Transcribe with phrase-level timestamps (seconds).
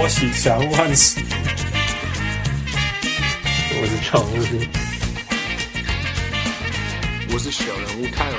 [0.00, 1.20] 我是小人物汉斯，
[3.80, 4.62] 我是常务，
[7.32, 8.36] 我是小人物泰尔。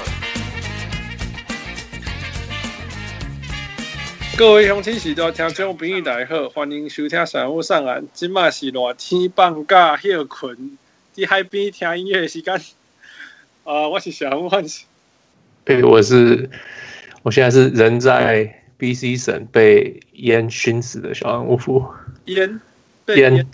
[4.38, 8.08] 各位乡亲喜多听众朋友大家好，欢迎收听小人物上岸。
[8.14, 10.78] 今麦是热天放假休困，
[11.12, 12.56] 在海边听音乐的时间。
[12.56, 12.64] 啊、
[13.66, 14.86] 呃，我是小人物汉斯。
[15.66, 16.50] 对，我是，
[17.22, 18.56] 我现在是人在。
[18.80, 19.18] B.C.
[19.18, 21.86] 省被烟熏死的小人物夫，
[22.26, 22.60] 烟
[23.08, 23.46] 烟，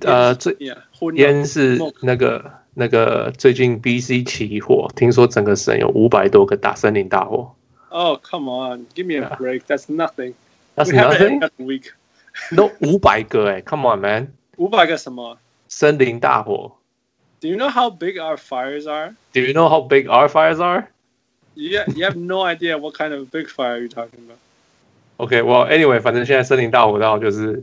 [0.00, 0.56] 呃，最
[1.12, 4.24] 烟是那个那个最近 B.C.
[4.24, 7.54] 起火，听说整个省有五百多个大森林大火。
[7.90, 9.64] Oh come on, give me a break.
[9.66, 10.32] That's nothing.
[10.74, 11.40] That's nothing.
[12.50, 15.36] No，五百个哎，Come on man，五百个什么？
[15.68, 16.72] 森林大火。
[17.40, 19.14] Do you know how big our fires are?
[19.32, 20.88] Do you know how big our fires are?
[21.60, 24.38] Yeah, you have no idea what kind of big fire you're talking about.
[25.18, 27.62] Okay, well, anyway，反正现在森林大火到就是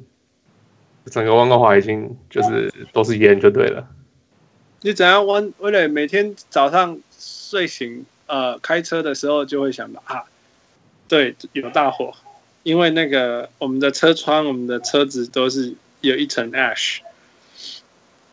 [1.05, 3.87] 整个温哥华已经就是都是烟就对了。
[4.81, 5.51] 你怎样温？
[5.57, 10.25] 为了每天早上睡醒，呃，开车的时候就会想到啊，
[11.07, 12.13] 对，有大火，
[12.61, 16.99] 因为那个我们的车窗、我们的车子都是有一层 ash。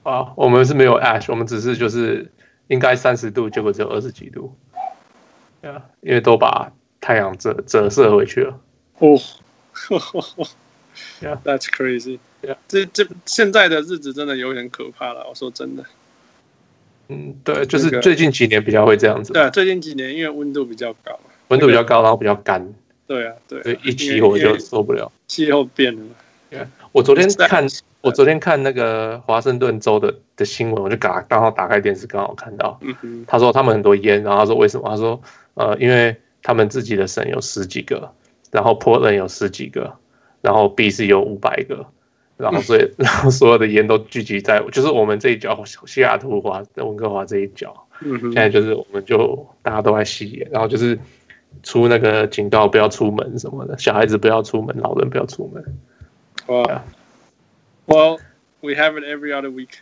[0.03, 2.31] 啊，我们是没有 ash，我们只是就是
[2.67, 4.55] 应该三十度，结果只有二十几度。
[5.65, 6.71] Yeah, 因为都把
[7.01, 8.61] 太阳折折射回去了。
[8.99, 9.19] 哦，
[11.23, 12.19] Yeah，that's crazy。
[12.43, 15.27] Yeah，这这现在的日子真的有点可怕了。
[15.27, 15.85] 我说真的。
[17.09, 19.33] 嗯，对，就是最近几年比较会这样子。
[19.33, 22.75] 对啊，最近几年因为温度比较高，温度比较高，然后比较干。
[23.07, 25.11] 对啊，对，对，一起火就受不了。
[25.27, 26.03] 气候变了。
[26.51, 27.67] Yeah, 我昨天看，
[28.05, 32.79] 我昨天看那个华盛顿州的的新闻，我就刚刚好打开电视，刚好看到。
[32.83, 33.25] 嗯哼。
[33.27, 34.89] 他说他们很多烟，然后他说为什么？
[34.89, 35.21] 他说。
[35.57, 38.11] 呃，因为他们自己的省有十几个，
[38.51, 39.95] 然后 Portland 有十几个，
[40.41, 41.87] 然后 BC 有五百个，
[42.37, 50.99] 然后所以， 然后所有的烟都聚集在，就是我们这一角西雅图华温哥华这一角，现在就是我们就大家都在吸烟，然后就是
[51.63, 55.65] 出那个警告，不要出门什么的，小孩子不要出门，老人不要出门。
[56.49, 56.81] Well,
[57.87, 58.19] well,
[58.63, 59.81] we have it every other week.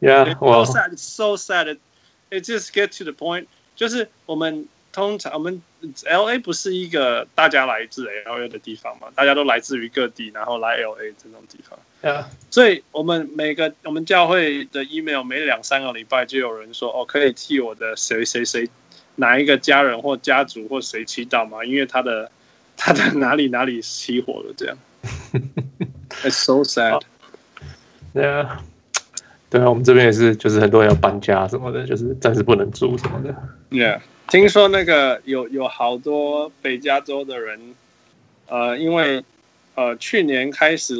[0.00, 0.92] Yeah, well, so sad.
[0.92, 1.68] It's so sad.
[1.68, 1.80] It,
[2.30, 3.46] it just get to the point.
[3.76, 5.62] 就是我们通常我们
[6.04, 11.78] L A 不是一个大家来自 L A 的地方嘛，大家都来自于各地，然后来 L A 这种地方。
[12.02, 12.24] Yeah.
[12.50, 18.68] 所以我们每个我们教会的 email 每两三个礼拜就有人说哦，可以替我的谁谁谁
[19.16, 21.64] 哪一个家人或家族或谁祈祷吗？
[21.64, 22.30] 因为他的
[22.76, 24.76] 他的哪里哪里起火了这样。
[26.22, 27.02] It's so sad.
[28.14, 28.48] Yeah.
[29.50, 33.34] 对啊，我们这边也是，就是很多人要搬家什么的，就是暂时不能住什么的。
[33.70, 37.74] Yeah，听说那个有有好多北加州的人，
[38.48, 39.22] 呃，因为
[39.74, 40.94] 呃去年开始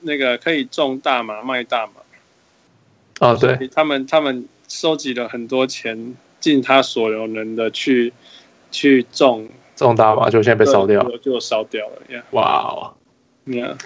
[0.00, 1.92] 那个可以种大麻卖大麻。
[3.20, 8.12] 哦，对，他们他们收集了很多钱，尽他所有能的去
[8.72, 12.02] 去种种大麻，就现在被烧掉，就烧掉了。
[12.10, 12.94] Yeah，哇哦
[13.46, 13.76] ，Yeah。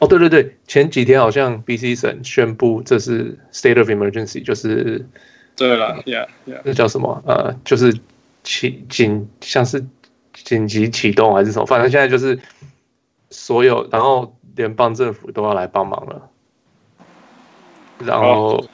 [0.00, 5.06] 哦，对对对，前几天好像 BC 省宣布这是 state of emergency，就是
[5.54, 7.22] 对了，yeah yeah，这叫什么？
[7.26, 7.94] 呃，就是
[8.42, 9.84] 启紧像是
[10.32, 11.66] 紧急启动还是什么？
[11.66, 12.38] 反正现在就是
[13.28, 16.30] 所有，然后联邦政府都要来帮忙了。
[17.98, 18.64] 然后，oh.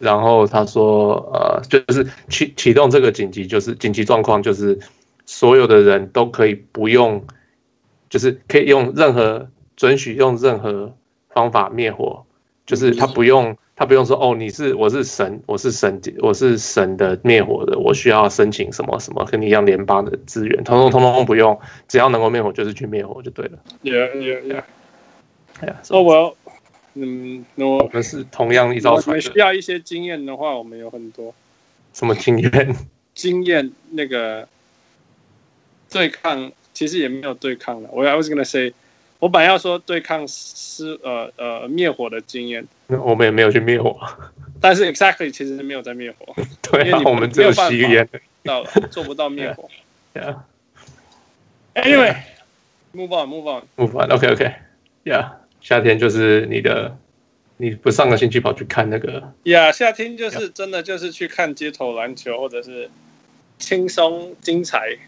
[0.00, 4.80] 然后他说，呃，就是启启动这个紧急，就是紧急状况，就是
[5.26, 7.24] 所有的人都可以不用，
[8.10, 9.48] 就是可以用任何。
[9.82, 10.94] 准许用任何
[11.30, 12.24] 方法灭火，
[12.64, 23.58] 就是他不用，他不用说哦，你是我是神，我是神，我是神的灭火的，我需要申请什么什么，跟你一样联邦的资源，通通通通不用，只要能够灭火就是去灭火就对了。
[23.82, 24.62] Yeah, yeah, yeah.
[25.58, 26.36] 哎呀，说我，
[26.94, 28.94] 嗯，我们是同样一招。
[28.94, 31.34] 我们需要一些经验的话，我们有很多。
[31.92, 32.76] 什么经验？
[33.16, 34.46] 经验那个
[35.90, 37.88] 对抗，其实也没有对抗了。
[37.90, 38.74] 我 I was gonna say。
[39.22, 43.96] 我本来要说对抗失呃呃灭火的经验，我们也没有去灭火，
[44.60, 48.08] 但是 exactly 其实没有在灭火， 对啊，我们只有吸烟，
[48.42, 49.70] 到做不到灭火。
[50.12, 50.38] Yeah.
[51.74, 55.30] Anyway，move on，move on，move on，OK OK，Yeah，
[55.60, 56.98] 夏天就是你的，
[57.58, 62.90] 你不上个星期跑去看那个？Yeah，夏天就是真的就是去看街头篮球或者是
[63.60, 64.98] 轻松精彩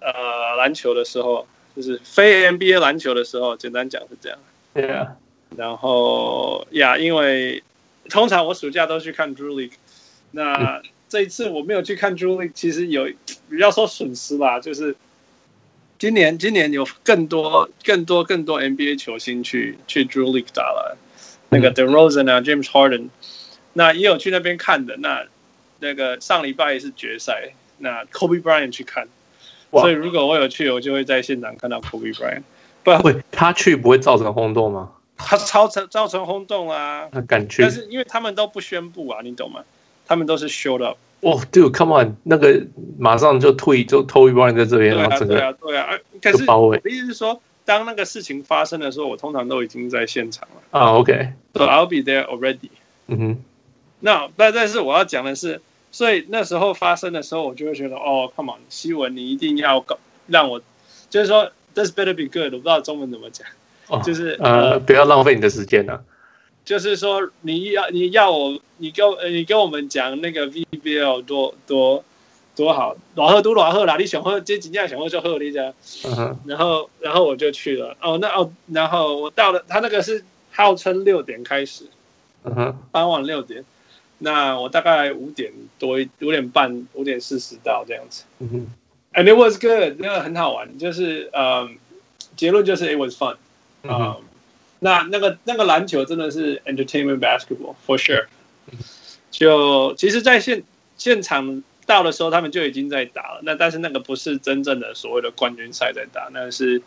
[0.00, 1.46] 呃篮球的时候。
[1.74, 4.38] 就是非 NBA 篮球的时候，简单讲是这样。
[4.74, 5.16] 对啊，
[5.56, 7.62] 然后呀，因为
[8.08, 9.72] 通常我暑假都去看 Drew League，
[10.30, 13.10] 那、嗯、这一次我没有去看 Drew League，其实有
[13.50, 14.96] 比较说损失吧，就是
[15.98, 20.98] 今年今年有更多更多更多 NBA 球星去去 Drew League 打了，
[21.50, 23.08] 那个 DeRozan 啊，James Harden，
[23.74, 24.96] 那也有去那边看的。
[24.96, 25.26] 那
[25.80, 29.08] 那个上礼拜是决赛，那 Kobe Bryant 去看，
[29.80, 32.42] 所以如果我有去，我就会在现场看到 Kobe Bryant。
[32.84, 34.90] 不然会，他去不会造成轰动吗？
[35.16, 37.08] 他造成造成轰动啊！
[37.12, 39.62] 他敢去，但是因为他们都不宣布啊，你懂吗？
[40.06, 40.98] 他们都是 showed up。
[41.20, 42.60] 哦，Dude，come on，那个
[42.98, 50.78] 马上就退，就 Kobe Bryant 在这边，然后整个对啊，对啊，可是我的意思是说，当那个事情发生的时候，我通常都已经在现场了。
[50.78, 52.70] 啊，OK，So I'll be there already。
[53.06, 53.36] 嗯哼，
[54.00, 55.60] 那但但是我要讲的是，
[55.92, 60.60] 所以那时候发生的时候，我就会觉得，哦，come on，希文，你一定要搞让我，
[61.10, 62.52] 就是说，This better be good。
[62.52, 63.46] 我不知道中文怎么讲。
[64.02, 66.02] 就是呃，不要浪费你的时间了。
[66.64, 72.02] 就是说，你要你要我，你跟你跟我们讲那个 VBL 多多
[72.56, 75.74] 多好，老喝多老喝啦，你想喝这几样想喝就喝，你讲。
[76.46, 77.94] 然后然后我就去了。
[78.00, 81.84] 哦，那哦，然后我到了，他那个是号称六点开始，
[82.44, 83.64] 嗯哼，傍晚六点。
[84.24, 88.22] 那我大概五点多五点半五点四十到这样子。
[88.38, 88.66] 嗯哼
[89.14, 91.68] ，And it was good，那个很好玩，就是呃，
[92.36, 93.36] 结论就是 it was fun。
[93.82, 94.22] 啊、嗯，
[94.78, 98.26] 那那个那个篮球真的是 entertainment basketball for sure。
[99.32, 100.62] 就其实，在现
[100.96, 103.40] 现场到的时候，他们就已经在打了。
[103.42, 106.80] 那但是那个不是真正的所谓的冠军赛在打，那是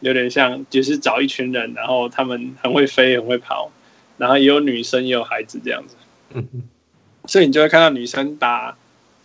[0.00, 3.70] 有点像，就是找一群人，然后他们很会飞，很会跑，
[4.18, 5.94] 然后也有女生，也有孩子这样子。
[6.34, 6.46] 嗯，
[7.26, 8.76] 所以你就会看到女生打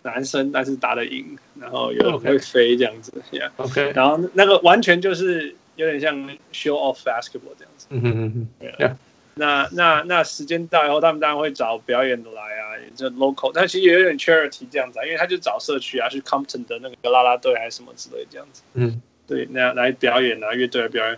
[0.03, 3.11] 男生，但是打得赢，然后有人会飞这样子。
[3.31, 3.51] Yeah.
[3.57, 5.55] OK，然后那个完全就是。
[5.79, 6.13] 有点像
[6.51, 8.47] show off basketball 这样子，嗯嗯嗯
[8.79, 8.97] 嗯，
[9.35, 21.17] 那那那时间到以后，他们当然会找表演的来啊，也就 local，但其实也有点 charity 这样子，啊，因为他就找社区啊，去 Compton 的那个啦啦队还是什么之类这样子，嗯，对，那来表演啊，乐队来表演。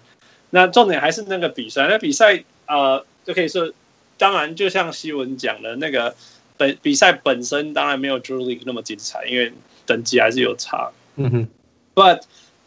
[0.52, 3.74] 那重点还是那个比赛，那比赛呃就可以说，
[4.22, 6.16] 当然就像希文讲的，那个
[6.56, 9.52] 本比赛本身当然没有 Drew League 那么精彩，因为
[9.88, 11.48] 等级还是有差，嗯哼
[11.96, 12.22] ，but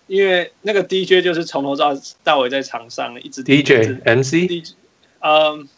[0.08, 4.74] 因为那个 DJ 就是从头到到尾在场上一直 DJ MC，
[5.20, 5.68] 嗯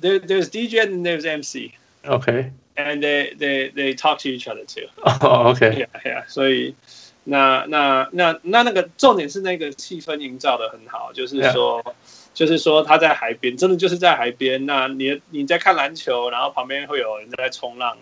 [0.00, 4.88] ，there there's DJ and there's MC，OK，and they they they talk to each other too。
[5.04, 6.74] 哦，OK，yeah yeah，所以
[7.22, 11.94] 那那那那那个重点是那个气氛营造的很好，就是说
[12.40, 14.64] 就是说他在海边，真的就是在海边。
[14.64, 17.98] 那你你在看篮球，然后旁边会有人在冲浪，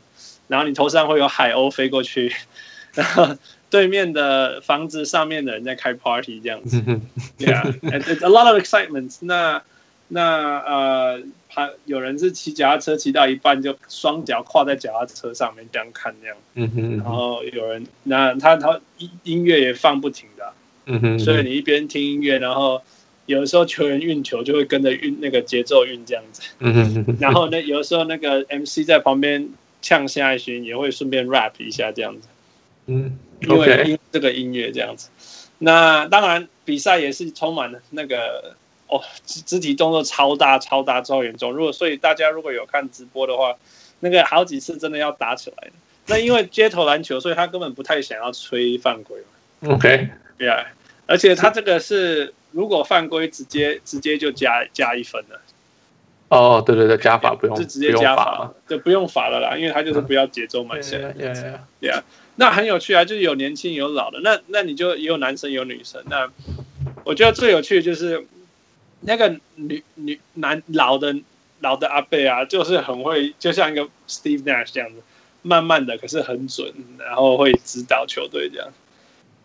[0.46, 2.32] 然后你头上会有海鸥飞过去，
[2.94, 3.36] 然后。
[3.70, 6.80] 对面的房子上面的人在开 party 这样子，
[7.38, 9.34] Yeah，it's a lot of excitement 那。
[9.34, 9.62] 那
[10.10, 20.52] 那呃，他有人是骑脚踏车骑到一半就双脚跨在脚踏车上面这样看这样，嗯哼，然后有人那他他音音乐也放不停的，啊，
[20.86, 22.80] 嗯哼，所以你一边听音乐，然后
[23.28, 26.42] 有的时候球员运球就会跟着运那个节奏运这样子，
[27.20, 29.48] 然后呢，有的时候那个 MC 在旁边
[29.80, 32.28] 呛下一巡也会顺便 rap 一下这样子，
[32.86, 33.18] 嗯。
[33.40, 35.10] 因为因这个音乐这样子，
[35.58, 38.56] 那当然比赛也是充满了那个
[38.88, 41.52] 哦，肢肢体动作超大、超大、超严重。
[41.52, 43.54] 如果所以大家如果有看直播的话，
[44.00, 45.72] 那个好几次真的要打起来的。
[46.08, 49.74] 那因为街头篮球，所以他根本不太想要吹犯规嘛。
[49.74, 50.66] OK，对啊，
[51.06, 55.40] 而且他这个是如果犯规，直接直接就加加一分了。
[56.28, 61.12] 哦，对对对，加法不用，就直接加法，就，不用罚了啦，因为他就是不要节奏嘛，现在，
[61.80, 62.02] 对呀。
[62.36, 66.02] 那很有趣啊，就是有年轻有老的，那那你就也有男生有女生。
[66.10, 66.30] 那
[67.04, 68.26] 我觉得最有趣的就是
[69.00, 71.16] 那个女女男老的
[71.60, 74.96] 老的阿贝啊，就是很会，就像一个 Steve Nash 这样子，
[75.42, 78.68] 慢慢的可是很准，然后会指导球队这样。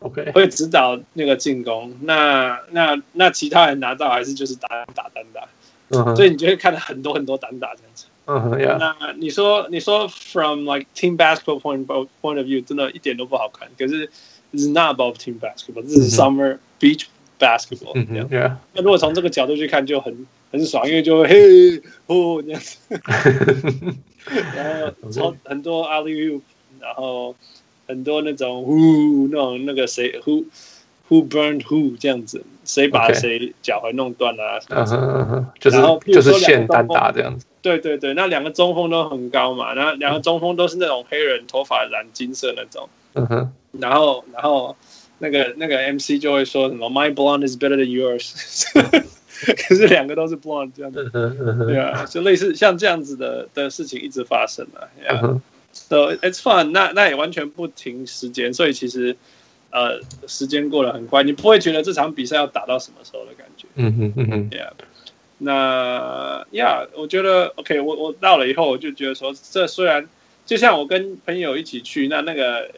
[0.03, 1.95] OK，会指导那个进攻。
[2.01, 5.47] 那那那其他人拿到还是就是打打单打，
[5.89, 8.05] 嗯，所以你就会看到很多很多单打这样子。
[8.25, 13.69] 嗯哼呀，那你说你说 from like team basketball point point of view，真的一点都不好看。
[13.77, 14.09] 可是
[14.53, 17.05] it's not about team basketball，这是 summer beach
[17.39, 17.91] basketball。
[17.95, 18.55] 嗯哼，yeah。
[18.73, 22.77] 那如果从这个角度去看，就很很爽，因为就会嘿哦这样子。
[24.55, 26.41] 然后超很多 alley oop，
[26.79, 27.35] 然后
[27.93, 30.43] 很多那种 who 那种那个谁 who
[31.07, 34.83] who burned who 这样子，谁把谁脚踝弄断了啊？
[34.89, 35.77] 嗯就是
[36.11, 37.45] 就是现单打这样子。
[37.61, 42.89] 对对对，那两个中锋都很高嘛，然后两个中锋都是那种黑人，头发染金色那种。
[43.13, 43.53] 嗯哼。
[43.73, 44.75] 然后然后
[45.19, 48.33] 那个那个 MC 就会说什么 “My blonde is better than yours”，
[49.67, 51.09] 可是两个都是 blonde 这样子。
[51.67, 55.39] 对啊，就类似像这样子的的事情一直发生了。
[55.73, 59.17] So it's fun，那那也完全不停时间，所以其实
[59.71, 63.67] 呃，时间过得很快，你不会觉得这场比赛要打到什么时候的感觉。
[63.73, 64.69] 嗯哼嗯哼，Yeah，
[65.39, 70.07] 那 Yeah，我觉得 OK，我我到了以后，我就觉得说，这虽然
[70.45, 72.69] 就像我跟朋友一起去，那那个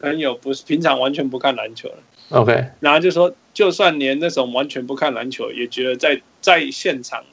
[0.00, 1.96] 朋友不是平常完全不看篮球了
[2.28, 7.24] ，OK，然后就说，就算连那种完全不看篮球，也觉得在在现场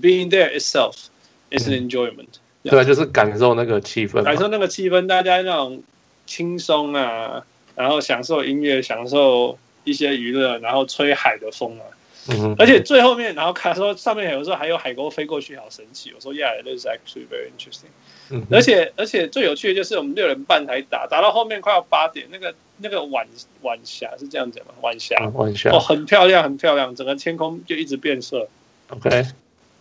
[0.00, 0.94] being there itself
[1.50, 2.43] is an enjoyment，嗯。
[2.64, 5.82] 对，就是感受那个气氛，感受那个气氛，大家那种
[6.26, 7.44] 轻松啊。
[7.76, 11.82] 然后享受音乐，享受一些娱乐，然后吹海的风啊，
[12.28, 16.12] 嗯，而且最后面，然后看说上面有时候还有海鸥飞过去，好神奇。
[16.14, 17.90] 我说，Yeah，it is actually very interesting。
[18.30, 23.26] 嗯，而且而且最有趣的就是我们六点半才打，打到后面快要八点，那个那个晚
[23.62, 24.72] 晚霞是这样讲吗？
[24.80, 28.46] 晚霞，晚霞，哦，很漂亮，很漂亮，整个天空就一直变色。
[28.90, 29.26] OK，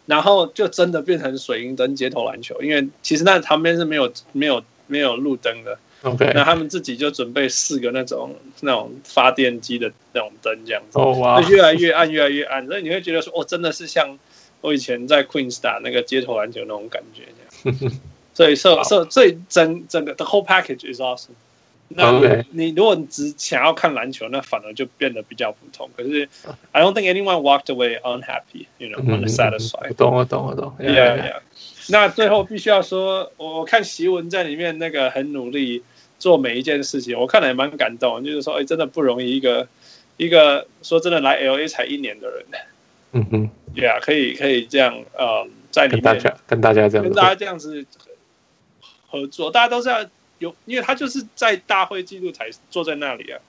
[0.06, 5.78] 然后就真的变成水银灯街头篮球，因为其实那旁边是没有没有没有路灯的。
[6.04, 14.20] OK，那他们自己就准备四个那种那种发电机的那种灯，这样子，哦哇，就越来越暗，越来越暗，所以你会觉得说，哦，真的是像
[14.60, 17.24] 我以前在 Queens 打那个街头篮球那种感觉
[17.64, 17.92] 这样。
[18.34, 21.36] 所以，所以，所以整整个 the whole package is awesome。
[21.90, 25.90] 那你如果只想要看篮球，那反而就变得比较普通。
[25.96, 26.28] 可是
[26.72, 29.90] ，I don't think anyone walked away unhappy，you know，unsatisfied。
[29.90, 30.76] 我懂，我懂，我懂。
[30.80, 31.40] Yeah, yeah。
[31.90, 35.84] 那最后必须要说，我看习文在里面那个很努力。
[36.20, 38.24] 做每一件事情，我看了也蛮感动。
[38.24, 39.68] 就是说，哎，真的不容易，一个
[40.16, 42.46] 一个说真的来 LA 才一年的人，
[43.12, 47.86] 嗯哼，Yeah，，可以可以这样，呃，在里面跟大家跟大家这样跟大家这样子
[49.10, 50.06] 合作，大家都是要
[50.40, 53.40] 有，因为他就是在大会记录台坐在那里啊，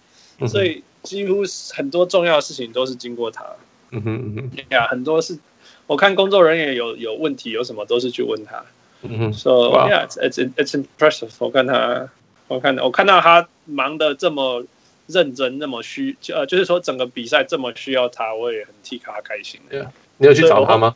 [0.40, 1.42] 嗯、所以几乎
[1.74, 3.44] 很多重要的事情都是经过他。
[3.90, 5.38] 嗯哼嗯哼，对啊，很多是
[5.86, 8.64] 我看工作人员有有问题有什么都是去问他。
[9.02, 9.50] 嗯哼，So
[9.88, 11.30] yeah, it's it's impressive。
[11.38, 12.08] 我看他。
[12.46, 14.66] 我看到我看到他忙的这么
[15.06, 19.58] 认真，那么需呃，就是说整个比赛这么需要他，我也很替他开心。
[19.70, 20.94] 对啊，你有去找他吗？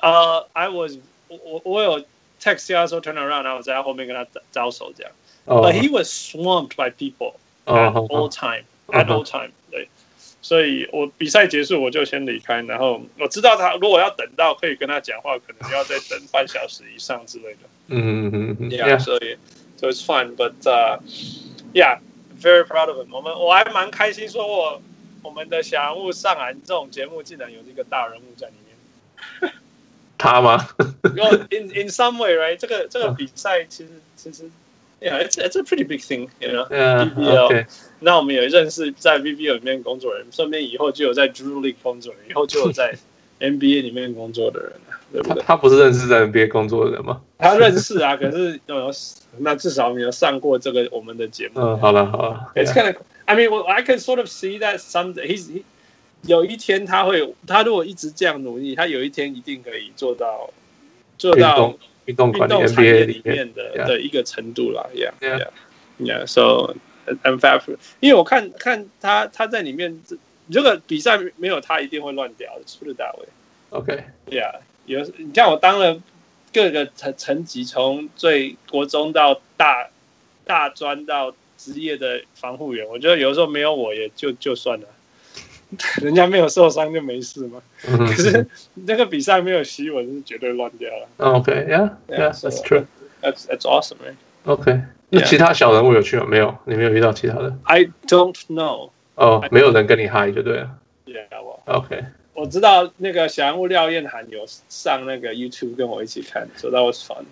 [0.00, 0.96] 呃、uh,，I was
[1.28, 2.00] 我我我有
[2.40, 5.12] text 他说 turn around，然后我在他后面跟他招手这样。
[5.45, 5.61] Oh.
[5.61, 9.51] But he was swamped by people at all time, at all time。
[9.69, 9.87] 对，
[10.41, 17.59] 所以我比赛结束我就先离开，然后我知道他如果要等到可以跟他讲话，可能要再等半小时以上之类的。
[17.87, 19.37] 嗯嗯嗯嗯，Yeah，所以。
[19.77, 20.99] So it's fun, but uh,
[21.73, 21.97] yeah,
[22.39, 23.07] very proud of him.
[23.09, 24.79] 我们我还蛮开心，说我
[25.23, 28.53] 我们的小人物上篮这种节目，竟然有这个大人物在里
[29.41, 29.51] 面。
[30.19, 30.69] 他吗？
[31.49, 32.57] In in some way, right？
[32.57, 34.51] 这个这个比赛其实其实
[35.00, 36.66] ，Yeah, it's it's a pretty big thing, you know?
[36.70, 37.48] Yeah, VBL.
[37.50, 37.66] Okay.
[38.00, 42.96] 那我们也认识在 VBL 里面工作的人，顺便以后就有在 Drew League 工作人，以后就有在
[43.40, 44.72] NBA 里面工作的人。
[45.12, 45.40] 对不对？
[45.42, 47.22] 他，他不是认识在 NBA 工作的人吗？
[47.38, 48.92] 他认识啊，可是有
[49.38, 51.60] 那至少没有上过这个我们的节目。
[51.60, 52.52] 嗯，好了好了。
[52.56, 55.62] It's kind of, I mean, I can sort of see that some he's he,
[56.22, 60.50] 有一天他会，他如果一直这样努力，他有一天一定可以做到
[61.16, 64.90] 做到运动运动产业里面的的一个程度了。
[64.94, 65.48] Yeah, yeah,
[65.98, 66.26] yeah.
[66.26, 66.74] So
[67.22, 67.60] I'm fair，
[68.00, 70.00] 因为我看看他他在里面，
[70.50, 73.26] 这个比赛没有他一定会乱掉的，出了大卫。
[73.70, 74.60] OK，Yeah。
[74.86, 76.00] 有你看，我当了
[76.52, 79.90] 各个层层级，从最国中到大
[80.44, 84.86] 大专到职业的防护员，我觉得有时候没有我也就就算了，
[86.02, 87.60] 人家没有受伤就没事嘛。
[87.82, 91.08] 可是那个比赛没有习文是绝对乱掉了。
[91.18, 94.14] OK，Yeah，Yeah，That's true，That's That's awesome，哎。
[94.44, 94.80] OK，
[95.10, 96.26] 那其他小人物有去吗？
[96.28, 98.90] 没有，你没有遇到其他的？I don't know。
[99.16, 100.70] 哦，没有人跟你嗨就对了。
[101.06, 102.04] Yeah，我 OK。
[102.34, 107.24] 我知道那个小人物廖燕涵有上那个 YouTube 跟我一起看，，so that was fun。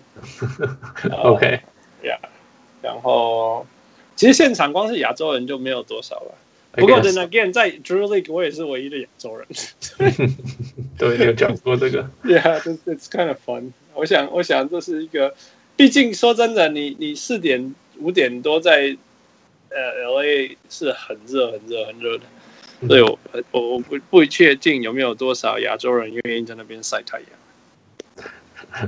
[1.11, 2.17] OK，Yeah，
[2.81, 3.67] 然后
[4.15, 6.33] 其实现场光是亚洲人就没有多少了。
[6.77, 9.47] 不过 then again 在 Drew League 我也是唯一的亚洲人。
[10.97, 12.09] 对，你有讲过这个。
[12.23, 13.71] Yeah，it's kind of fun。
[13.93, 15.33] 我想，我想这是一个，
[15.75, 18.95] 毕竟说真的，你你四点五点多在
[19.69, 22.23] 呃 LA 是很热很热很热的。
[22.87, 23.17] 所以我
[23.51, 27.27] 我我不不确定有没有多少亚洲人愿意在那边晒太阳。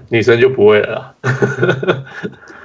[0.09, 1.15] 女生就不会了。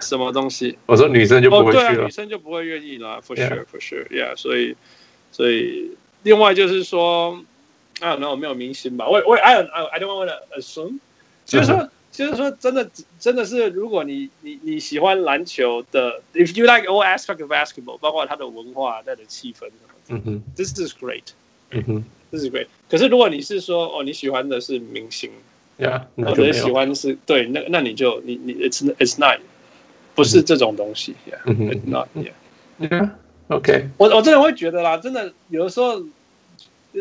[0.01, 0.77] 什么东西？
[0.87, 1.85] 我说女生就不会去了。
[1.85, 3.23] 哦，啊，女生就不会愿意了。
[3.23, 4.35] For sure, for sure, yeah。
[4.37, 4.75] 所以
[5.32, 5.92] 所以
[6.24, 7.44] 另外就是说，
[8.00, 9.08] 啊，那我没有明星吧？
[9.08, 11.00] 我我 I don't I don't want to assume。
[11.46, 19.70] 就是说就是说，真的真的是，如果你你你喜欢篮球的，if you like all aspect of basketball，包括它的文化、它的气氛。
[20.10, 21.24] 嗯哼，This is great。
[21.72, 22.68] 嗯哼，This is great。
[22.90, 25.30] 可是如果你是说哦，你喜欢的是明星，
[25.78, 29.40] Yeah，或者喜欢是对，那那你就你你 It's It's not，
[30.16, 33.12] 不是这种东西，Yeah，It's not，Yeah。
[33.49, 36.03] OK，我我真的会觉得啦，真的有的时候，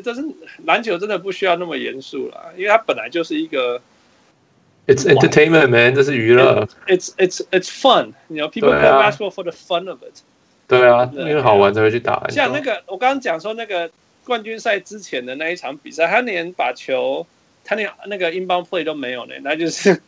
[0.03, 0.23] 这是
[0.65, 3.81] 篮球真的不需要那么严肃啦，因为它本来就是一个。
[4.87, 6.67] It's entertainment, man，这是娱乐。
[6.87, 8.13] It's it's it's fun.
[8.29, 10.23] You know, people play basketball for the fun of it.
[10.67, 12.27] 对啊，因为好玩才会去打。
[12.29, 13.91] 像那个我刚刚讲说那个
[14.25, 17.27] 冠军赛之前的那一场比赛，他连把球，
[17.63, 20.01] 他连那个 inbound play 都没有呢，那就是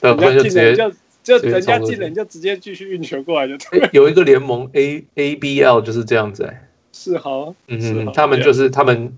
[0.00, 0.92] 人家进了
[1.28, 3.88] 就就人家进了你就直接继续运球过来就对。
[3.92, 6.64] 有一个联盟 A ABL 就是这样子哎。
[6.92, 9.16] 是好，嗯，他们就是他们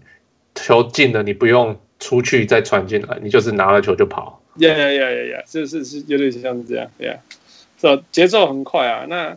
[0.54, 4.42] 球进了，你不用出去再传进来，你就是拿了球就跑。
[4.56, 5.42] 呀呀呀呀呀！
[5.46, 7.16] 就是是有点像这样，呀，
[7.78, 9.06] 这节奏很快啊。
[9.08, 9.36] 那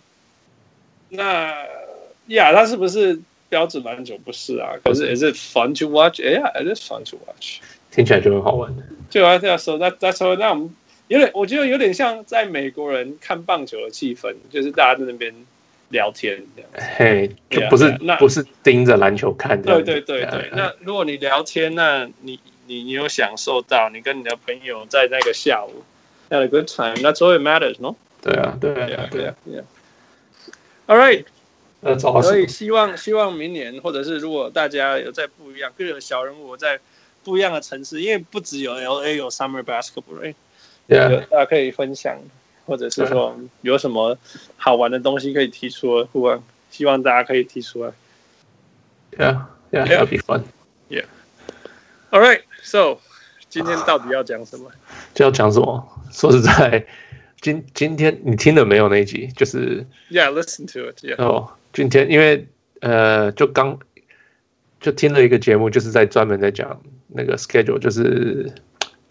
[1.09, 1.53] 那
[2.27, 4.17] 呀，他是不是标准篮球？
[4.25, 4.71] 不是啊。
[4.83, 6.19] 可是 is it fun to watch？
[6.19, 7.59] 哎呀，it is fun to watch。
[7.91, 8.83] 听起来就很好玩的。
[9.09, 10.75] 就啊，这样说，那那说，那我们
[11.07, 15.33] 有点，我觉得有点像在美国人看棒球的气氛，就是大家在那边
[15.89, 16.69] 聊天这样。
[16.97, 19.81] 嘿，就不是那不是盯着篮球看的。
[19.81, 20.49] 对对对对。
[20.53, 22.39] 那如果你聊天，那你。
[22.65, 25.83] 你你有享受到你跟你的朋友在那个下午
[26.29, 29.35] had a good time that's all it matters no 对啊对啊对啊
[30.87, 31.25] all right
[31.81, 36.79] 那所以希望希望明年或者是如果大家有在不一样各有小人物在
[37.25, 40.33] 不一样的城市因为不只有 LA 有 summer basketball
[40.87, 42.17] yeah 大家可以分享
[42.65, 44.17] 或者是说有什么
[44.57, 47.91] 好玩的东西可以提出或者希望大家可以提出来
[49.17, 50.43] yeah yeah that'll be fun
[50.89, 51.05] yeah
[52.11, 52.99] all right So，
[53.49, 54.71] 今天到底要讲什么？
[55.13, 55.85] 就要讲什么？
[56.13, 56.85] 说实在，
[57.41, 59.27] 今今天你听了没有那一集？
[59.35, 61.03] 就是，Yeah，listen to it。
[61.03, 61.21] Yeah.
[61.21, 62.47] 哦，今天因为
[62.79, 63.77] 呃，就刚
[64.79, 68.49] 就听了一个节目，就是在专门在讲那个 schedule，就是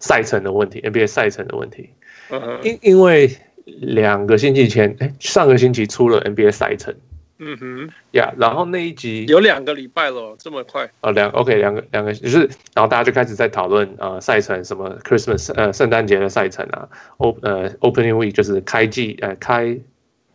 [0.03, 1.89] 赛程的问题，NBA 赛程的问题。
[2.29, 2.79] 因、uh.
[2.81, 6.93] 因为两个星期前，哎，上个星期出了 NBA 赛程。
[7.39, 10.89] 嗯哼，呀，yeah, 然后那一集有两个礼拜了，这么快？
[10.99, 12.39] 哦，两 OK，两个两个就是，
[12.73, 19.77] 然后大家就开始在讨论呃赛程，什么 Christmas 呃圣诞节的赛程啊，O 呃 Opening Week 就是开季呃开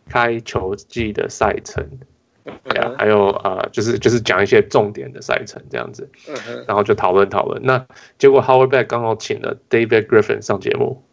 [0.09, 1.87] 开球季的赛程，
[2.75, 2.97] 呀、uh huh.
[2.97, 6.63] 还有呃就是就是讲一些重点的赛程这样子，uh.
[6.67, 7.61] 然后就讨论讨论。
[7.63, 7.85] 那
[8.17, 11.03] 结果 Howard Beck 刚好请了 David Griffin 上节目，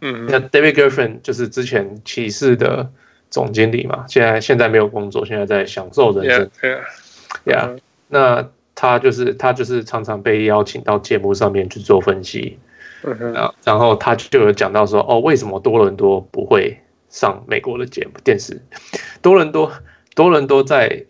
[0.00, 0.28] 嗯、uh，huh.
[0.30, 2.90] 那 David Griffin 就是之前骑士的。
[3.32, 6.50] 总经理嘛，现在现在没有工作，现在在享受人生。
[6.60, 6.80] Yeah,
[7.44, 7.78] yeah.
[8.08, 12.58] 那他就是他就是常常被邀请到节目上面去做分析。
[13.04, 13.52] Uh huh.
[13.62, 18.60] 然后他就有讲到说，哦，为什么多伦多不会上美国的节目电视？
[19.22, 19.70] 多伦多
[20.14, 21.04] 多伦多在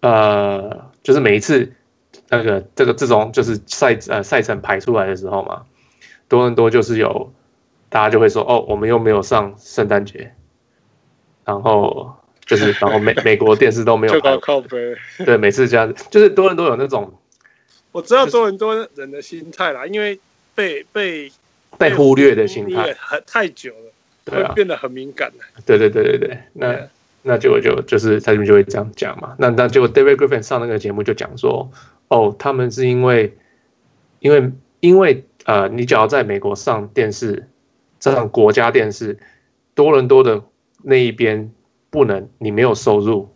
[0.00, 1.72] 呃，就是每一次
[2.28, 5.64] 那个这个这种就是赛呃赛程排出来的时候嘛，
[6.28, 7.32] 多伦多就是有
[7.88, 10.32] 大家就会说，哦，我们又没有上圣诞节。
[11.44, 14.36] 然后就是，然后美 美国电视都没有拍，
[15.24, 17.18] 对，每次这样子，就是多伦多有那种，
[17.90, 20.20] 我知道多伦多人的心态啦，因为
[20.54, 21.32] 被被
[21.78, 23.92] 被忽略的心态很太久了，
[24.26, 25.44] 对，会变得很敏感了。
[25.64, 26.86] 对对对对对，那
[27.22, 29.34] 那结果就就是他们就会这样讲嘛。
[29.38, 31.70] 那那结果 David Griffin 上那个节目就讲说，
[32.08, 33.36] 哦，他们是因为
[34.20, 37.48] 因为因为呃，你只要在美国上电视，
[38.00, 39.18] 上国家电视，
[39.74, 40.42] 多伦多的。
[40.80, 41.50] 那一边
[41.90, 43.28] 不能，你没有收入，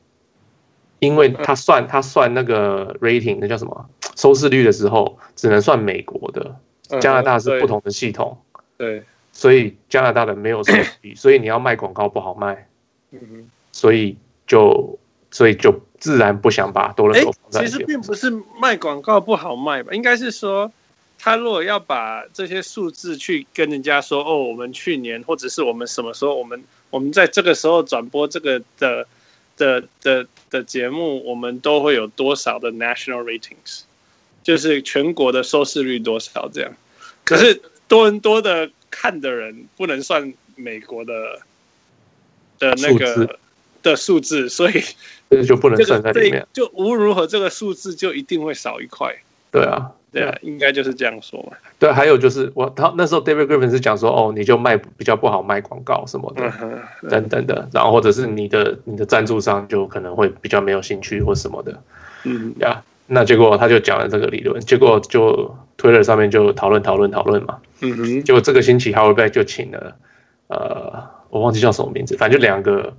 [1.01, 6.55] 因为他算他算那个 rating，那叫什么收视率的时候，只能算美国的，
[7.01, 8.39] 加拿大是不同的系统，
[8.79, 12.69] 对，所以加拿大的没有收视率，所以你要卖广告不好卖，
[13.11, 14.99] 嗯，所以就
[15.31, 17.65] 所以就自然不想把多伦多放在。
[17.65, 18.31] 其实并不是
[18.61, 20.73] 卖广告不好卖吧，应该是说。
[21.25, 29.07] 他如果要把这些数字去跟人家说，哦，我们去年或者是我们什么时候，我们我们在这个时候转播这个的
[29.57, 33.83] 的的的节目，我们都会有多少的 national ratings，
[34.43, 36.73] 就是全国的收视率多少这样。
[37.23, 41.39] 可是多伦多的看的人不能算美国的
[42.59, 43.39] 的那个
[43.83, 44.83] 的数字，所以
[45.31, 46.47] 这就不能算在里面。
[46.53, 49.15] 就无论如何，这个数字就一定会少一块。
[49.51, 49.93] 对啊。
[50.13, 51.57] 对啊，应该就是这样说嘛。
[51.79, 61.83] 对，还有就是我他那时候 David Griffin 是讲说，哦，你就卖比较不好卖广告什么的，嗯嗯、等等的，然后或者是你的你的赞助商就可能会比较没有兴趣或什么的，
[62.25, 69.97] 嗯呀，那结果他就讲了这个理论，结果就 Twitter 上面就讨论讨论讨论嘛，嗯哼，结果这个星期 Howard Beck 就请了，
[70.49, 72.93] 呃，我忘记叫什么名字，反正就两个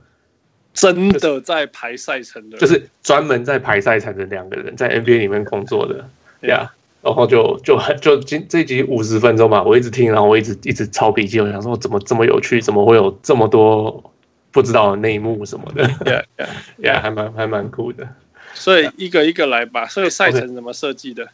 [0.73, 6.09] 真的在排赛程的，就是专门在排赛程的两个人，在 NBA 里面工作的
[6.41, 6.71] 呀。
[6.71, 6.83] Yeah.
[7.03, 14.12] 然后就就就今这集五十分钟吧，我一直听，然后我一直一直抄笔记，我想说怎么这么有趣，怎么会有这么多
[14.51, 15.86] 不知道的内幕什么的。
[15.86, 16.47] Yeah, yeah,
[16.79, 18.07] yeah，还蛮还蛮酷的。
[18.53, 19.86] 所以一个一个来吧。
[19.88, 21.27] 所以赛程怎么设计的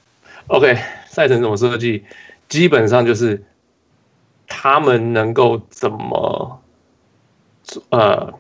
[0.48, 0.76] ？OK，
[1.08, 2.04] 赛程怎么设计？
[2.48, 3.44] 基本上就是
[4.48, 6.60] 他们能够怎么
[7.90, 8.34] 呃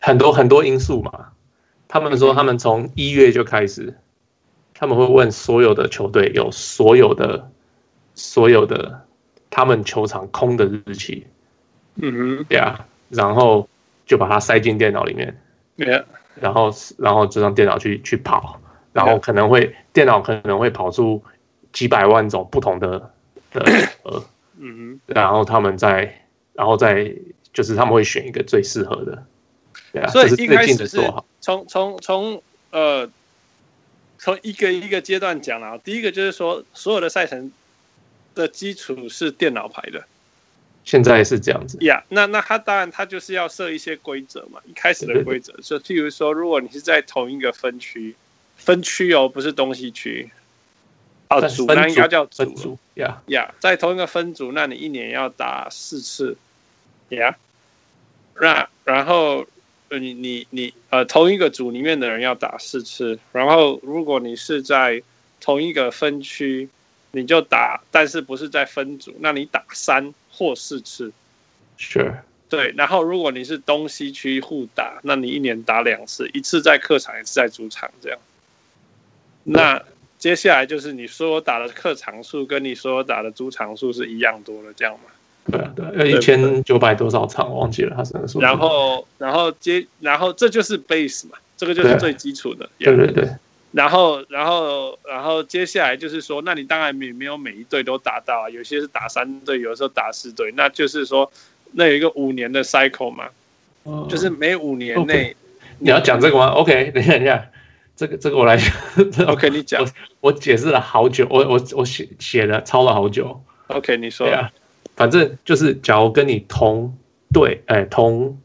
[0.00, 1.28] 很多很多因素嘛。
[1.86, 3.94] 他们说他们从一月就开始，
[4.74, 7.50] 他们会问所有的球队有所有的
[8.14, 9.06] 所有的
[9.50, 11.26] 他们球场空的日期。
[11.96, 13.68] 嗯哼，对啊，然后
[14.06, 15.40] 就把它塞进电脑里面。
[15.76, 16.04] Yeah.
[16.36, 18.60] 然后，然后就让电脑去去跑，
[18.92, 21.22] 然后可能会电脑可能会跑出
[21.72, 23.10] 几百万种不同的
[23.50, 23.64] 的
[24.04, 24.22] 呃，
[24.58, 27.12] 嗯哼，然后他们再，然后再
[27.52, 29.24] 就是他们会选一个最适合的，
[29.92, 33.10] 对啊，所以一开始是从从从呃
[34.18, 37.50] 从一个一个阶段讲啊，第一个就是说所有的赛程
[38.34, 40.04] 的基础是电脑排的。
[40.82, 41.76] 现在是这样子。
[41.82, 48.16] 呀，yeah, 那那他当然他就是要设一些规则嘛，一开始的规则，就譬如说，如果你是在同一个分区，
[48.56, 50.30] 分区哦，不是东西区，
[51.28, 56.38] 哦，组那应该叫组，呀呀，在同一个分组，那你一年要打四次，
[57.10, 57.36] 呀，
[58.40, 59.46] 那然后
[59.98, 65.02] 你你你呃同一个组里面的人要打四次，然后如果你是在
[65.40, 66.68] 同一个分区，
[67.10, 70.14] 你就打，但是不是在分组，那你打三。
[70.32, 71.12] 或四次，
[71.76, 72.14] 是，
[72.48, 72.72] 对。
[72.76, 78.18] 然后，如果你是东西区互打，那你一年打两次，一次在客场，一次在主场，这样。
[79.42, 79.82] 那
[80.18, 85.10] 接下来就是你所有打的客场数跟你所有打的主场数是一样多的，这样吗？
[85.50, 88.40] 对啊，对，一千九百多少场，忘记了他是那个数。
[88.40, 92.68] 然后，然后接，然后这就是 base 嘛，这个就是最基础的。
[92.78, 93.28] 对对对。
[93.72, 101.30] 然后，然后，然后接下来就是说，那你当然没没有每一队都打到啊，有些是打三队，有时候打四队，那就是说，
[101.70, 103.28] 那有一个五年的 cycle 嘛，
[103.84, 105.36] 哦、就是每五年内，
[105.78, 107.46] 你要讲这个吗？OK，等一下，等一下，
[107.94, 108.66] 这个这个我来讲。
[109.28, 109.80] OK，你讲。
[109.80, 109.88] 我
[110.20, 113.40] 我解释了好久，我我我写写了抄了好久。
[113.68, 114.26] OK，你说。
[114.26, 114.50] 对啊，
[115.00, 116.94] 反正就是，假如跟你同
[117.32, 118.38] 队，哎，同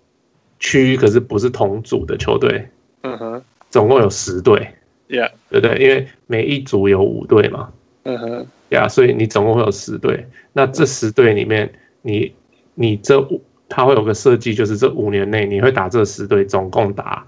[0.58, 2.70] 区，可是不是同组的球队，
[3.02, 4.74] 嗯哼，总共有十队。
[5.10, 10.28] Yeah，对对，因为每一组有五队嘛，嗯哼，呀，所以你总共会有十队。
[10.54, 12.34] 那这十队里面，你
[12.74, 17.28] 你这五，它会有个设计，就是这五年内你会打这十队，总共打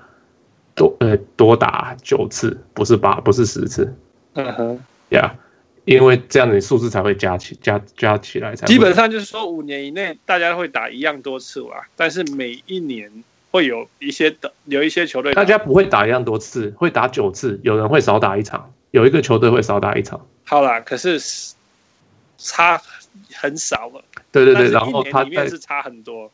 [0.74, 3.94] 多呃多打九次，不是八，不是十次。
[4.36, 5.36] 嗯哼，呀，
[5.88, 8.68] 因为这样子数字才会加起加加起来才。
[8.68, 13.24] 基本上就是说，五年以内大家会打一样多次啊，但是每一年。
[13.50, 20.28] 会有一些的，有一些球队，大家不会打一样多次，会打九次，有人会少打一场，有一个球队会少打一场。
[20.44, 21.18] 好啦，可是
[22.38, 22.80] 差
[23.34, 24.04] 很少了。
[24.34, 26.30] 对对对，然后它里面是差很多。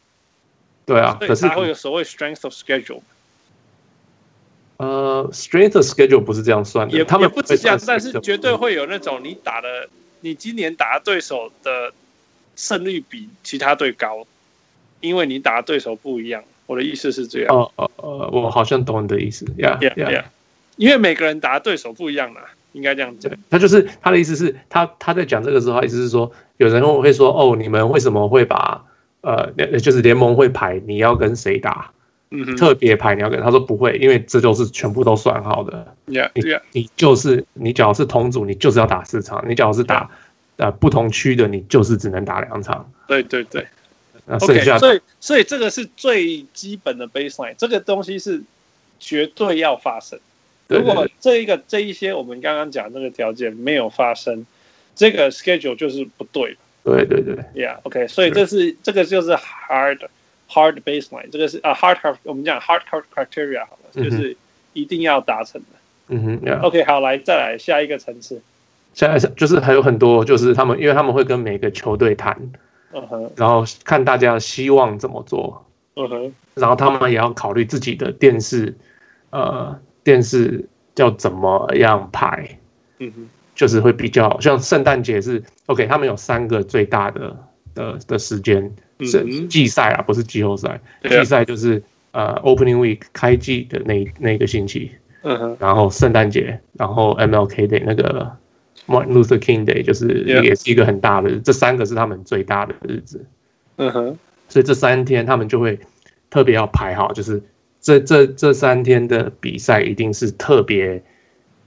[0.87, 3.01] 对啊，可是它会有所谓 strength of schedule。
[4.83, 9.87] 呃，strength of schedule 不是这样算的，也他们也不止这样，但是绝对会有那种你打的，
[10.19, 11.93] 你今年打的对手的
[12.55, 14.25] 胜率比其他队高，
[14.99, 16.43] 因为你打的对手不一样。
[16.65, 17.53] 我的意思是这样。
[17.53, 19.45] 哦哦哦，我好像懂你的意思。
[19.57, 20.23] ，Yeah Yeah Yeah，！
[20.77, 22.39] 因为每个人打的对手不一样嘛，
[22.71, 23.31] 应该这样讲。
[23.49, 28.85] 他就是他的意思是他他在讲这个时候，他意思是说，有人会说哦，你们为什么会把
[29.21, 31.91] 呃，就是联盟会排你要跟谁打，
[32.33, 35.95] 嗯，特别排你要跟他说不会，因为这就是全部都算好的。
[36.07, 36.61] Yeah, 你 yeah.
[36.71, 40.09] 你就是你，只要是同组，你就是要打四场；你只要是打.
[40.55, 42.87] 呃不同区的，你就是只能打两场。
[43.07, 43.65] 对对对。
[44.27, 48.39] 那剩下 okay, 所以所以这个是最基本的 baseline，这个东西是
[48.99, 50.19] 绝对要发生。
[50.67, 54.45] 如果这一个这一些我们刚刚讲那个条件没有发生，
[54.95, 56.55] 这个 schedule 就是不对。
[56.83, 60.01] 对对对，Yeah，OK，所以这是这个就是 hard
[60.53, 64.37] hard baseline，这个是啊 hard hard 我们讲 hard hard criteria 好了，就是
[64.73, 65.67] 一定要达成的。
[66.09, 68.41] 嗯哼 OK，好，来再来下一个层次。
[68.93, 72.37] 下一个就是还有很多，就是他们因为他们会跟每个球队谈。
[72.95, 78.75] 嗯哼，然后看大家希望怎么做，嗯哼，然后他们也要考虑自己的电视，
[79.31, 82.59] 呃，电视要怎么样排，
[82.99, 87.35] 嗯哼，就是会比较像圣诞节是 OK，他们有三个最大的
[87.73, 88.71] 的的时间
[89.05, 98.37] 是季赛啊，不是季后赛，季赛就是呃 Opening Week 开季的那那个星期，嗯哼，然后圣诞节，然后 MLK Day 那个。
[98.85, 103.25] Martin Luther King Day 就是也是一个很大的，这三个是他们最大的日子。
[103.77, 104.17] 嗯哼，
[104.49, 105.79] 所以这三天他们就会
[106.29, 107.41] 特别要排好，就是
[107.79, 111.01] 这这这三天的比赛一定是特别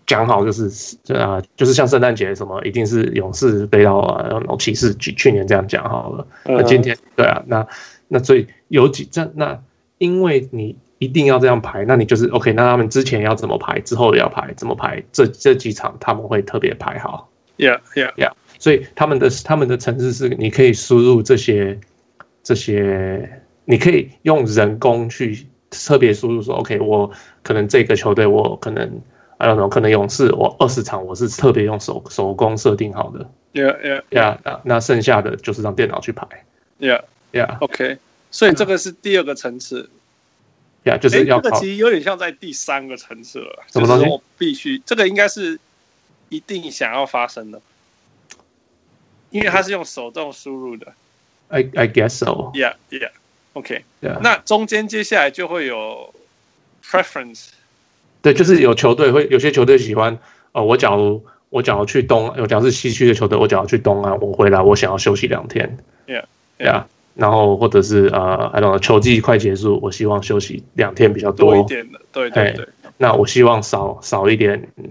[0.07, 0.71] 讲好，就是
[1.13, 6.25] 啊，就是像圣诞节什么，一定是勇士飞到啊，然后骑士去去年这样讲好了。
[6.45, 7.67] 那今天对啊，那
[8.07, 9.61] 那所以有几这那
[9.99, 12.53] 因为你一定要这样排，那你就是 OK。
[12.53, 17.29] 那他们之前要怎么排，之后要排怎么排，这这几场他们会特别排好。
[17.57, 18.31] Yeah, yeah, yeah。
[18.61, 21.81] 所以他们的他们的城市是你可以输入这些
[22.45, 27.11] 这些，你可以用人工去特别输入说 OK，我
[27.43, 29.01] 可能这个球队我可能。
[29.39, 33.31] I don't know，可能勇士我二十场我是特别用手手工设定好的。
[33.53, 34.39] Yeah, yeah, yeah。
[34.43, 36.27] 那那剩下的就是让电脑去排。
[36.81, 37.59] Yeah, yeah。
[37.59, 37.99] OK，
[38.31, 39.91] 所以这个是第二个层次。
[40.85, 41.41] Yeah，就是要。
[41.41, 43.65] 这个其实有点像在第三个层次了。
[43.71, 44.07] 什么东西？
[44.09, 45.59] 我必须，这个应该是
[46.31, 47.61] 一定想要发生的，
[49.31, 50.95] 因为它是用手动输入的。
[51.49, 52.53] I I guess so.
[52.55, 53.11] Yeah, yeah.
[53.53, 53.85] OK。
[54.01, 54.19] Yeah。
[54.23, 56.15] 那中间接下来就会有
[56.83, 57.49] preference。
[58.27, 60.19] 对，就是有球队会有些球队喜欢，
[60.51, 66.25] 呃，我假如我假如去东，我假如是西区的球队，我假如去东岸，我回来我想要休息两天，Yeah，
[66.59, 72.67] 对啊，然后或者是呃，I don't know，球季快结束，我希望休息两天比较多，多一点的，对对对，
[72.99, 74.85] 那我希望少少一点，嗯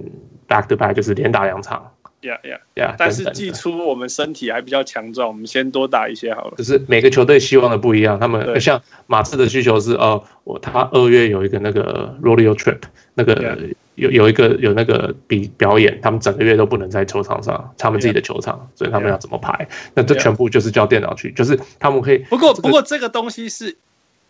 [0.48, 1.92] ，back to back 就是连打两场。
[2.26, 2.96] Yeah, yeah.
[2.98, 6.56] 但是季初我们身体还比较强壮，我们先多打一些好了。
[6.58, 12.80] 就是每个球队希望的不一样，他们像马刺的需求是哦，我他二月有一个那个 rodeo trip，
[13.14, 13.56] 那个
[13.94, 19.68] 有有一个有那个比表演，他们整个月都不能在球场上，他们自己的球场，所以他们要怎么排？
[19.94, 22.18] 那这全部就是叫电脑去，就是他们可以。
[22.18, 23.78] 不过不过这个东西是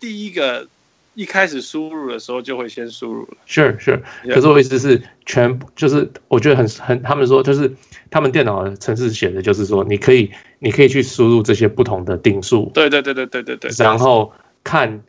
[0.02, 0.68] 第一个。
[1.16, 4.02] 一开始输入的时候就会先输入了，Sure Sure。
[4.30, 7.74] 可是我意思是，全部就是我觉得很很，他们说就是
[8.12, 14.32] 他们电脑的程式写的就是说，你可以你可以去输入这些不同的定数，对对对对对对对，然后
[14.64, 15.02] 看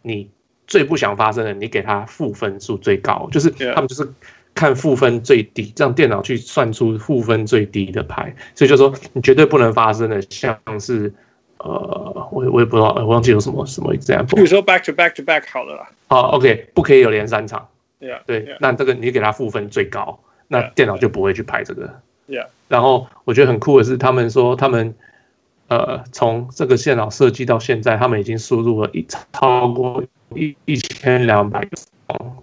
[0.00, 0.30] 你
[0.66, 4.08] 最不想发生的，你给他负分数最高，就是他们就是
[4.54, 11.12] 看负分最低，让电脑去算出负分最低的牌，所以就说你绝对不能发生的，像是。
[11.64, 14.34] 呃，我我也不知道，我忘记有什么什么 example。
[14.34, 15.88] 比如说 back to back to back 好了啦。
[16.08, 17.68] 好，OK，不可以有连三场。
[18.00, 18.56] Yeah, 对，yeah.
[18.58, 21.88] 那这个你给他负分最高，那电脑就不会去拍这个。
[22.28, 22.46] Yeah.
[22.66, 24.92] 然后我觉得很酷的是，他们说他们
[25.68, 30.02] 呃从这个电脑设计到现在，他们已经输入了一超过
[30.34, 31.68] 一一千两百个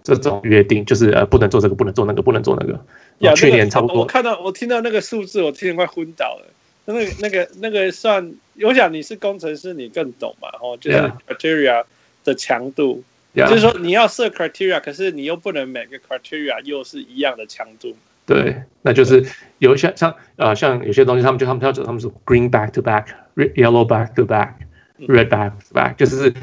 [0.01, 2.79] 这种约定，就是呃不能做这个，不能做那个，不能做那个。
[3.19, 3.97] Yeah, 去年差不多。
[3.97, 6.45] 我看到我听到那个数字，我听得快昏倒了。
[6.93, 10.49] 那个那个那个算，我想你是工程师，你更懂嘛？
[10.59, 10.97] 哦，就是
[11.27, 11.83] criteria
[12.23, 13.03] 的强度
[13.35, 13.47] ，yeah.
[13.47, 17.95] 就是说你要设 criteria，可是你又不能每个 criteria 又是一样的强度。
[18.25, 19.25] 对，那就是
[19.59, 26.33] 有一些像呃像有些东西，他们就他们叫他们是 green back to back，yellow back to back，red back to back，就是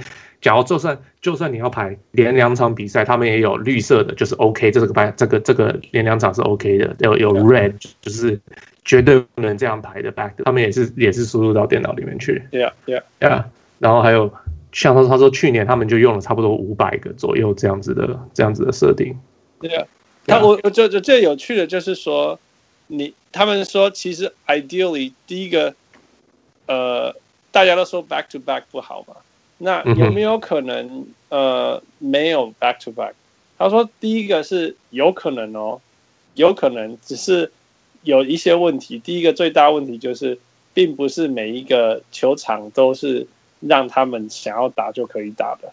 [0.47, 8.41] 假如就算就算你要排连两场比赛，他们也有绿色的，就是 OK，这个排这个这个连两场是 OK 的，有有 red 就是。
[8.89, 12.41] 绝对不能这样排的 back，他们也是也是输入到电脑里面去。
[12.53, 13.43] Yeah, yeah, yeah.
[13.81, 14.33] 然后还有
[14.71, 19.19] 像他说，他说去年他们就用了差不多五百个左右这样子的这样子的设定。
[19.61, 19.87] Yeah，
[20.29, 22.39] 他我我觉得最有趣的就是说，
[22.87, 25.75] 你他们说其实 ideally 第一个，
[26.67, 27.17] 呃，
[27.51, 29.17] 大家都说 back to back 不好嘛，
[29.59, 33.12] 那有没有可能呃没有 back to back？
[33.59, 35.81] 他说第一个是有可能哦，
[36.35, 37.51] 有可能只是。
[38.03, 40.38] 有一些问题，第一个最大问题就是，
[40.73, 43.27] 并不是每一个球场都是
[43.59, 45.73] 让他们想要打就可以打的。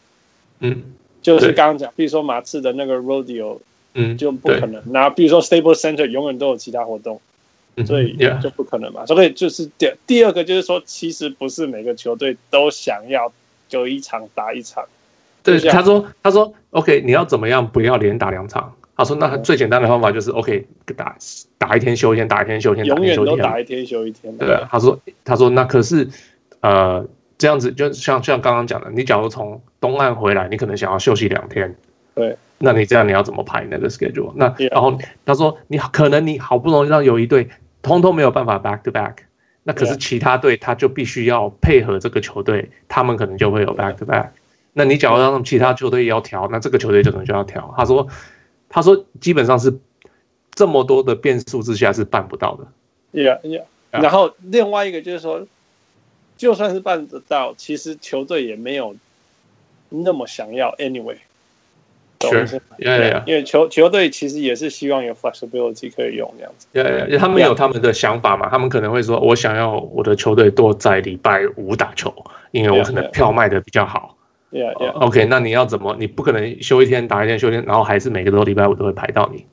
[0.60, 0.82] 嗯，
[1.22, 3.60] 就是刚刚讲，比如说马刺的那个 Rodeo，
[3.94, 4.82] 嗯，就不可能。
[4.88, 7.22] 那比如说 Staples Center 永远都有其他活动，
[7.86, 9.06] 所以就不可能嘛。
[9.06, 13.32] 所以就是第第二个就是说，其实不是每个球队都想要
[13.74, 14.86] 就一场打一场。
[15.42, 18.76] 对，他说他说 OK，你要怎么样不要连打两场？
[18.96, 21.18] 他说：“那最简单的方法就是，OK，打
[21.58, 24.38] 打一天休一天，打一天休一天，永远都打一天休一天。
[24.38, 26.08] 对，他说：“他说那可是，
[26.60, 27.04] 呃，
[27.40, 31.76] 这样子就像像刚刚讲的，你假如从东岸回来，你可能想要休息两天，
[32.14, 34.32] 对，那你这样你要怎么排那个 schedule？
[34.36, 37.50] 那然后他说你可能你好不容易让有一队
[37.82, 39.16] 通通没有办法 back to back，
[39.64, 44.30] 那可是其他队他就必须要配合这个球队，他们可能就会有 back to back。
[44.74, 47.74] 那你假如让其他球队也要调，那这个球队就可能就要调。
[47.78, 48.08] 他说。”
[48.76, 49.78] 他说：“基本上是
[50.56, 52.66] 这么多的变数之下是办不到的。”
[53.14, 53.66] Yeah, yeah.
[53.92, 55.46] 然后另外一个就是说，
[56.38, 58.96] 就算是办得到，其实球队也没有
[59.90, 60.76] 那么想要。
[60.78, 61.18] Anyway，
[62.30, 63.24] 是，yeah, yeah.
[63.26, 66.68] 因为球球队其实也是希望有 flexibility 可以用这样子。
[66.74, 67.20] Yeah, yeah.
[67.20, 68.50] 他们有他们的想法嘛？
[68.50, 72.14] 他们可能会说：“我想要我的球队多在礼拜五打球，
[72.52, 74.18] 因为我可能票卖的比较好。”
[74.52, 74.92] Yeah, yeah.
[74.92, 75.96] OK，那你要怎么？
[76.00, 79.46] 你不可能休一天打一天休一天，然后还是每个都礼拜五都会排到你。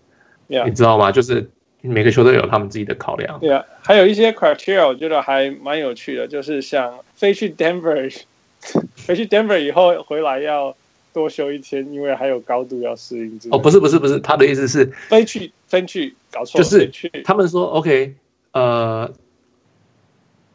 [0.55, 0.67] Yeah.
[0.67, 1.11] 你知道吗？
[1.11, 1.49] 就是
[1.81, 3.41] 每个球队有他们自己的考量。
[3.41, 8.15] 对啊，还有一些 criteria 我觉得还蛮有趣的，就是像飞去 Denver，
[8.95, 10.77] 飞去 Denver 以后回来要
[11.12, 13.40] 多休一天，因为还有高度要适应。
[13.51, 16.90] 哦，不是不是不是，他的意思是飞去飞去搞错，就是
[17.25, 18.14] 他们说 OK，
[18.53, 19.11] 呃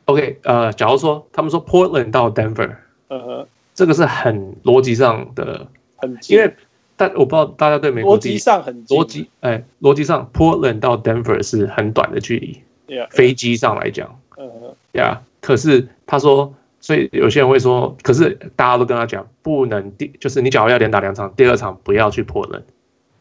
[0.05, 2.75] ，OK，呃，假如说他们说 Portland 到 Denver，
[3.09, 6.53] 嗯哼，这个是很逻辑上的，很，因为
[6.95, 12.61] 但我不知道大家对美国逻辑上很逻辑，哎，逻辑上 Portland 到 Denver 是很短的距离
[13.09, 16.53] 飞机上来讲，嗯哼，呀，可是他说。
[16.85, 22.63] 所以有些人会说，可是大家都跟他讲，不能第就是你假如要连打两场，第二场不要去波伦，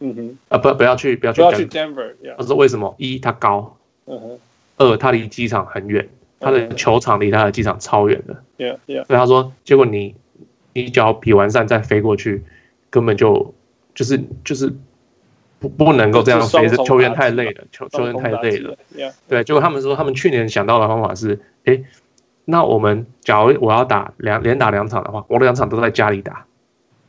[0.00, 2.94] 嗯哼，啊不不要去不要去 Denver，他说为什么？
[2.98, 3.74] 一它高，
[4.04, 4.38] 嗯哼，
[4.76, 6.06] 二它离机场很远，
[6.40, 10.14] 他的球场离他的机场超远的，yeah yeah，所以他说，结果你
[10.74, 12.42] 你只要比完赛再飞过去，
[12.90, 13.54] 根本就
[13.94, 14.70] 就是就是
[15.58, 21.82] 不不能够这样飞，球员太累了，球球员太累了，yeah，对，结果他们说他们去年想到的方法是，哎。
[22.44, 26.46] 那我们假如我要打两连打两场的话，我两场都在家里打。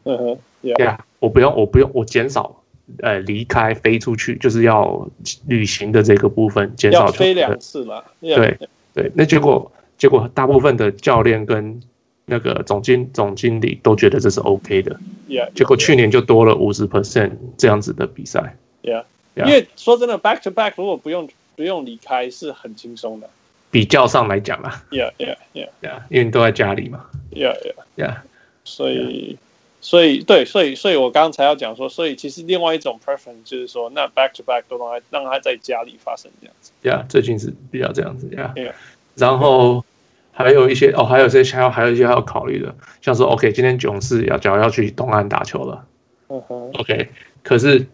[0.04, 2.62] 嗯哼，对啊，我不用，我不用，我减少
[3.02, 5.08] 呃离开飞出去，就是要
[5.48, 7.08] 旅行的这个部分减少。
[7.08, 8.04] 要飞两次嘛？
[8.22, 8.58] 对
[8.94, 11.82] 对，那结果结果大部分的教练跟
[12.26, 15.00] 那个总经总经理都觉得这是 OK 的。
[15.28, 18.56] Yeah, 结果去年就多了五十 percent 这样子的比赛。
[18.84, 19.04] Yeah.
[19.36, 23.30] 因为说真的，back to back 如果不用不用离开是很轻松的。
[23.76, 25.68] 比较上来讲啦，Yeah Yeah Yeah.
[25.82, 27.74] Yeah，因为你都在家里嘛，Yeah Yeah.
[27.98, 28.16] Yeah，
[28.64, 29.38] 所以
[29.82, 38.54] 所以对，所以所以我刚才要讲说，所以其实另外一种 preference 就是说，那 back to back 都让他让他在家里发生这样子，Yeah，最近是比较这样子，Yeah。
[38.54, 38.72] Yeah，
[39.16, 39.84] 然后
[40.32, 45.86] 还有一些哦，还有一些还要还有一些还要考虑的，像说 OK，今天囧事要假如要去东岸打球了，
[46.30, 47.10] 嗯哼，OK，
[47.44, 47.86] 可是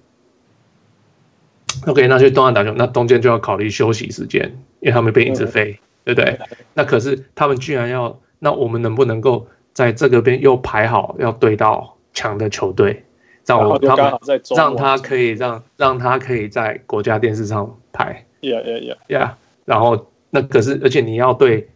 [1.87, 4.55] OK，那去东岸打球，那中间就要考虑休息时间。
[4.81, 6.37] 因为他们被一直飞，对不对？
[6.73, 13.05] 那可是他们居然要，那我们能不能够在这个边又排好，要对到强的球队，
[13.45, 14.13] 让我他们
[14.55, 19.31] 让他可以让让他可以在国家电视上排，Yeah Yeah Yeah，
[19.65, 21.69] 然后那可是而且你要对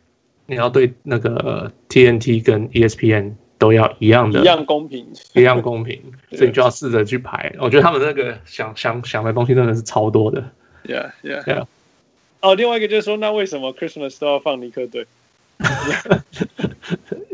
[0.47, 6.01] 你要对那个 TNT 跟 ESPN 都要一样的，一样公平，一样公平，
[6.33, 7.53] 所以你就要试着去排。
[7.59, 10.43] 我觉得他们那个想想想的东西真的是超多的
[10.85, 11.43] ，Yeah Yeah.
[11.43, 11.65] Yeah。
[12.41, 15.07] 哦，另外一个就是说，那为什么 Christmas 都要放尼克队？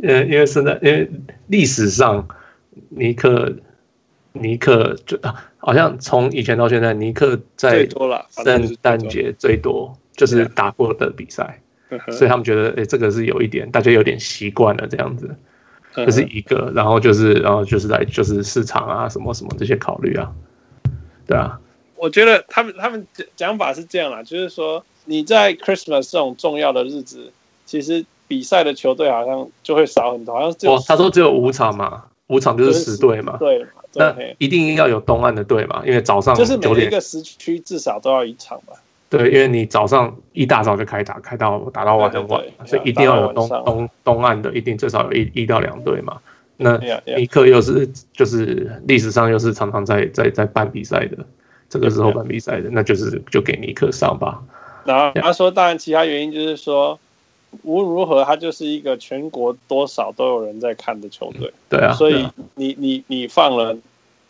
[0.04, 1.10] 呃，因为现在，因为
[1.48, 2.28] 历史上
[2.90, 3.54] 尼克
[4.32, 5.20] 尼克就
[5.58, 7.88] 好像从以前到现在，尼克在
[8.30, 11.60] 圣诞节最多就是打过的比赛，
[12.12, 15.36] 所以他们觉得，哎、欸，这个是有一点，大家有点习惯了这样子，
[15.94, 20.32] 这是一个，然后就是，然后就是来就是市场啊，什么什么这些考虑啊，
[21.28, 21.60] 对啊，
[21.96, 24.86] 我觉得他们他们讲法是这样啦，就是说。
[25.12, 27.34] 你在 Christmas 这种重要的日子，
[27.66, 38.74] 其实比赛的球队好像就会少很多，好像只有哦，他说只有五场嘛，五场就是十队嘛，对，那一定要有东岸的队嘛，因为早上就是每一个时区至少都要一场嘛，
[39.10, 46.22] 对，因为你早上一大早就开打，开到打到晚很晚，所以一定要有东东东岸的，一定最少有一一到两队嘛。
[46.56, 46.80] 那
[47.18, 51.18] 尼克又是就是历史上又是常常在在在办比赛的，
[51.70, 54.42] 这个时候办比赛的，那就是就给尼克上吧。
[54.84, 57.00] 然后他说，当然其他原因就是说，
[57.64, 61.54] 无论如何，他就是一个全国多少都有人在看的球队。
[61.70, 63.78] 对啊，所以你你你放了，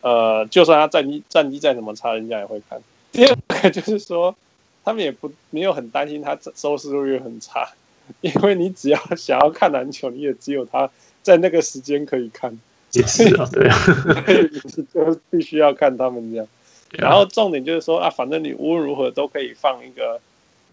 [0.02, 2.82] 呃，就算他战绩战绩再怎么差，人家也会看。
[3.14, 4.36] 第二个就是说，
[4.84, 7.70] 他们也不没有很担心他收视率很差，
[8.20, 10.90] 因为你只要想要看篮球，你也只有他
[11.24, 12.60] 在那个时间可以看。
[12.92, 13.78] 也是啊，对啊，
[14.52, 16.48] 你就必须要看他们这样。
[16.92, 20.20] 然后重点就是说啊，反正你无论如何都可以放一个。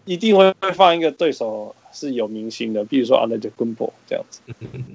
[0.09, 4.41] 一定会会放一个对手是有明星的，比如说 Antetokounmpo 这样子，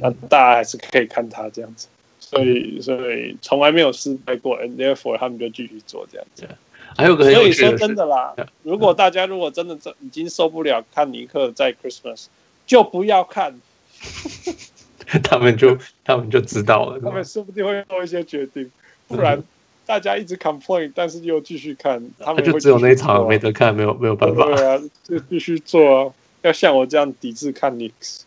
[0.01, 1.87] 那大家还是可以看他这样子，
[2.19, 6.49] 所以所以从来没有失败过，and therefore 他们就继续做这样子。
[6.97, 8.35] 还有个，所以说真的啦，
[8.65, 12.27] 如果大家如果真的这已经受不了看尼克在 Christmas，
[12.67, 13.55] 就不要看，
[15.23, 18.69] 他们就他们就知道了，他们说不定会做一些决定，
[19.07, 19.41] 不然。
[19.87, 24.45] 大家一直 complain，但是又继续看，他们就只有那一场没得看，没有没有办法。
[24.47, 26.13] 对啊，就必须做啊，
[26.43, 28.23] 要像我这样抵制看 Knicks。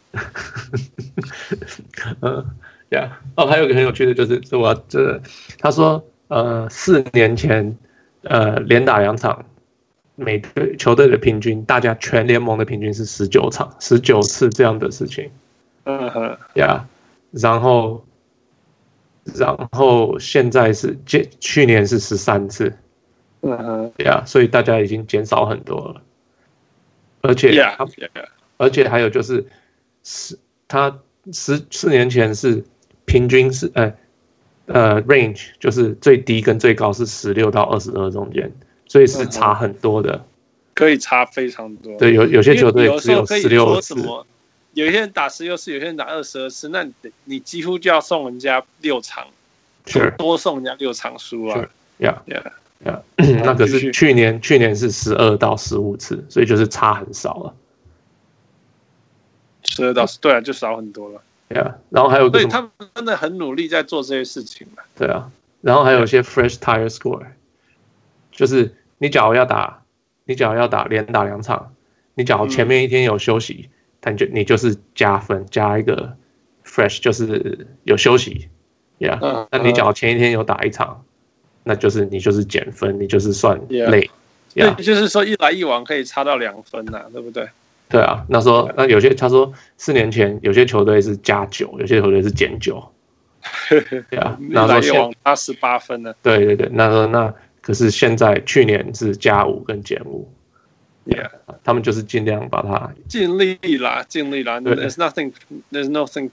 [2.22, 2.46] 嗯，
[2.90, 5.22] 呀，哦，还有一个很有趣的就是，是我这
[5.58, 7.78] 他说，呃，四年前，
[8.22, 9.46] 呃，连打两场，
[10.16, 15.30] 每队球队的平均，大家全联盟的平均是十九场，十九次这样的事情。
[15.86, 16.86] 嗯哼，呀，
[17.32, 18.04] 然后。
[19.36, 22.74] 然后现在是减去年是十三次，
[23.42, 26.02] 嗯哼，对啊，所以大家已经减少很多了，
[27.22, 28.26] 而且，yeah, yeah.
[28.58, 29.46] 而且还有就是
[30.04, 31.00] 十他
[31.32, 32.64] 十四年前是
[33.06, 33.94] 平均是呃
[34.66, 38.52] 呃，range 就是最低跟最高是十六到二十二中间，
[38.88, 40.26] 所以是差很多的，
[40.74, 41.98] 可以差非常多。
[41.98, 43.96] 对，有有些球队只有十六次，
[44.78, 49.26] 有些人打十六次，有些人打二十二次，那你你几乎就要送人家六场，
[49.88, 51.68] 是多送人家六场输啊。
[51.98, 52.54] 呀呀
[52.86, 53.02] 呀！
[53.44, 57.56] 那可是去年去年是十二到十五次，所以就是差很少了。
[59.64, 61.24] 十二到十，对啊，就少很多了。
[61.50, 64.84] 对啊，然后还有个，对他们真的很努力在做这些事情嘛。
[64.96, 67.26] 对啊，然后还有一些 fresh tire score，
[68.32, 69.82] 就是你假如要打，
[70.26, 71.74] 你假如要打连打两场，
[72.14, 73.70] 你假如前面一天有休息，
[74.12, 76.16] 他就你就是加分加一个
[76.66, 78.48] fresh，就是有休息，
[79.00, 79.48] 呀、yeah。
[79.52, 81.04] 那你假如前一天有打一场，
[81.64, 84.10] 那就是你就是减分，你就是算累。
[84.54, 84.76] 对，yeah.
[84.76, 87.48] 就是说一来一往可以差到两分呐、啊，对不对？
[87.90, 92.92] 对啊，那说那有些他说四年前有些球队是加九，有些球队是减九。
[93.70, 96.14] 对啊，那说现他十八分呢？
[96.22, 100.30] 对对对，那说那可是现在去年是加五跟减五。
[101.08, 101.30] Yeah，
[101.64, 104.60] 他们就是尽量把它尽力啦，尽力啦。
[104.60, 105.34] There's nothing,
[105.72, 106.30] there's nothing,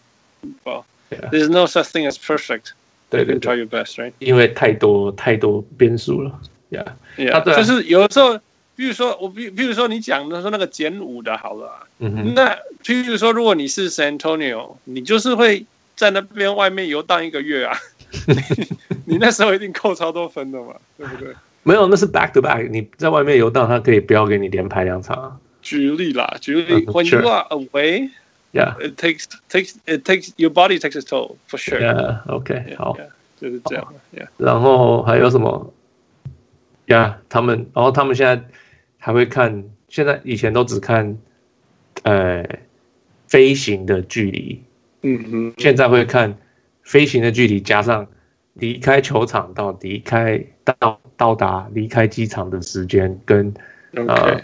[0.64, 2.72] well, there's no such thing as perfect.
[3.10, 4.12] 对对对，try your best, right？
[4.18, 6.40] 因为太多太多变数了。
[6.70, 8.38] Yeah，yeah，就是有的时候。
[8.76, 15.64] 比如说我比，比如说你讲的说那个减五的好了、啊，嗯、那譬如说如果你是 San Antonio，你就是会
[15.94, 17.78] 在那边外面游荡一个月啊，
[19.06, 21.32] 你那时候一定扣超多分的嘛，对不对？
[21.64, 25.40] 没有，那是 back to back，你在外面游荡，他可以不要给你连排两场、啊。
[25.60, 31.80] 举例啦，举例、uh,，When you are away，yeah，it takes takes it takes your body takes its toll for sure。
[31.80, 32.96] Yeah，OK，、okay, 好，
[33.40, 33.92] 就是这样。
[34.14, 34.28] Yeah.
[34.36, 35.72] 然后还有什么
[36.86, 38.44] ？yeah,，他们，然后他们现在。
[38.96, 41.18] 还会看，现在以前都只看，
[42.04, 42.42] 呃，
[43.28, 44.62] 飞行的距离，
[45.02, 46.38] 嗯哼，现在会看
[46.82, 48.06] 飞行的距离加上
[48.54, 53.54] 离开球场到离开到到达离开机场的时间跟
[53.92, 54.40] 呃.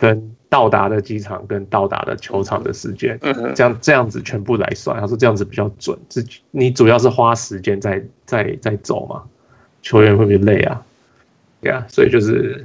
[0.00, 3.18] 跟到达的机场跟到达的球场的时间，
[3.54, 5.98] 这样这样子全部来算，他说这样子比较准。
[6.08, 9.22] 自己你主要是花时间在在在走嘛，
[9.82, 10.82] 球员会不会累啊？
[11.60, 12.64] 对啊，所以就是。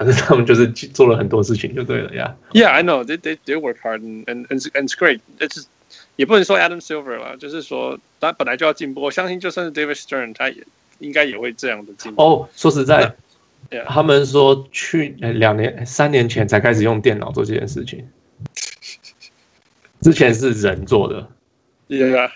[0.00, 2.34] 反正他们就是做了很多事情就对了呀。
[2.52, 5.20] Yeah, I know they they they work hard and and and it's great.
[5.38, 5.66] It's
[6.20, 9.00] 也不能说 Adam Silver 啦，就是说他本来就要进步。
[9.00, 10.62] 我相信就算是 David Stern，他也
[10.98, 12.22] 应该也会这样的进步。
[12.22, 13.14] 哦，说实在.
[13.86, 18.06] 他们说去两年、三年前才开始用电脑做这件事情，
[20.02, 21.26] 之前是人做的。
[21.88, 22.30] Yeah,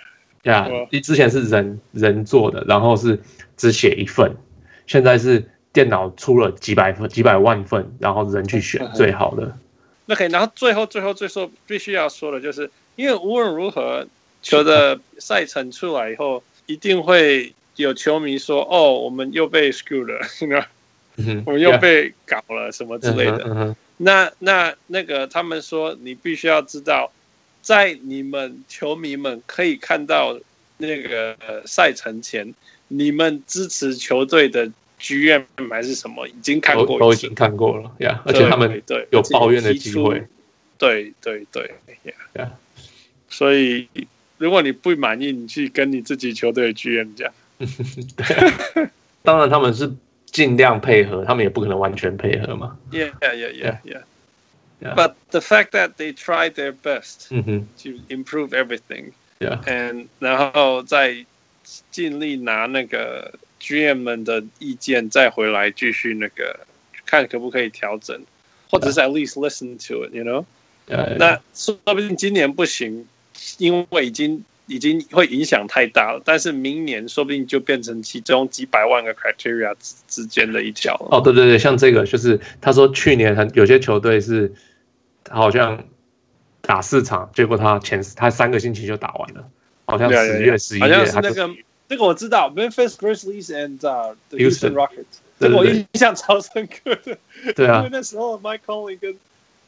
[0.44, 3.20] yeah，之前是人人做的，然后是
[3.58, 4.34] 只写一份，
[4.86, 5.50] 现在是。
[5.74, 9.58] 电脑出了几百份、几百万份，然后人去选 最好的。
[10.06, 14.06] 那可以，然后最后、最后、最后必须要说的就是，因为无论如何，
[14.42, 20.26] 球的赛程出来以后，一定会有球迷说：“哦，我们又被 screw 了，
[21.46, 27.12] 我们又被搞了什么之类的。”那、那、那个，他们说，你必须要知道，
[27.62, 30.38] 在你们球迷们可以看到
[30.78, 31.36] 那个
[31.66, 32.54] 赛程前，
[32.88, 34.70] 你们支持球队的。
[34.96, 38.22] 剧院还是什么，已经看过，都已经看过了呀。
[38.24, 40.24] Yeah, 而且他们对有抱怨的机会，
[40.78, 41.74] 对对对
[42.04, 42.52] 呀呀。
[43.33, 43.87] 所以
[44.37, 47.31] 如果你不满意，你去跟你自己球队的 GM 讲。
[48.15, 48.89] 对
[49.23, 49.93] 当然他们是
[50.25, 52.77] 尽量配合，他们也不可能完全配合嘛。
[52.91, 54.01] Yeah yeah yeah yeah yeah.
[54.81, 54.95] yeah.
[54.95, 59.11] But the fact that they tried their best to improve everything.
[59.39, 59.61] Yeah.
[59.65, 61.25] And 然后再
[61.91, 63.33] 尽力拿那个。
[63.61, 66.61] GM 们的意见再回来继续那个
[67.05, 68.17] 看可不可以调整，
[68.71, 71.17] 或者是 at least listen to it，you know？、Yeah.
[71.17, 73.05] 那说不定今年不行，
[73.58, 76.22] 因为已经已经会影响太大了。
[76.24, 81.08] 但是明年说不定就变成其中几百万个 criteria 之之间的一条了。
[81.10, 84.52] 哦，对对对，像这个就是他说去年很有些球队是
[85.30, 85.84] 好像
[86.60, 89.48] 打四场，结果他前他三个星期就打完了，
[89.86, 91.54] 好像十月十一月好像是那个。
[91.86, 95.04] 这个我知道，Memphis Grizzlies and、uh, the Houston Rockets，
[95.38, 97.18] 这个我印象超深刻的。
[97.54, 99.14] 对啊，因为那时候 Mike Conley 跟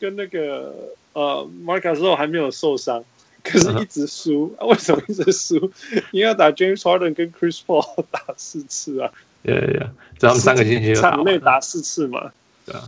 [0.01, 0.75] 跟那个
[1.13, 3.05] 呃 Marc Gasol 还没有受伤，
[3.51, 4.55] 可是一直输。
[4.59, 5.57] 啊、为什么一直输？
[6.13, 9.11] 因为要打 James Harden 跟 Chris Paul 打四次啊。
[9.43, 9.87] 对对对，
[10.19, 12.31] 这他们三个星期场内打四次嘛。
[12.65, 12.83] 对啊，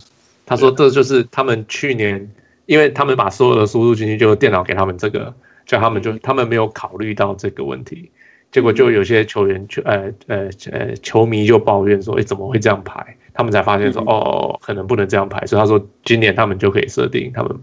[0.45, 2.29] 他说这就是他们去年，
[2.65, 5.33] 因为他们把所有的输入进去，就电脑给他们这个，
[5.65, 8.11] 叫他们就他们没有考虑到这个问题。
[8.51, 17.55] 结果就有些球员球呃呃呃球迷就抱怨说：“哎，怎么会这样排？”他们才发现说：“哦，可能不能这样排。”所以他说：“今年他们就可以设定，他们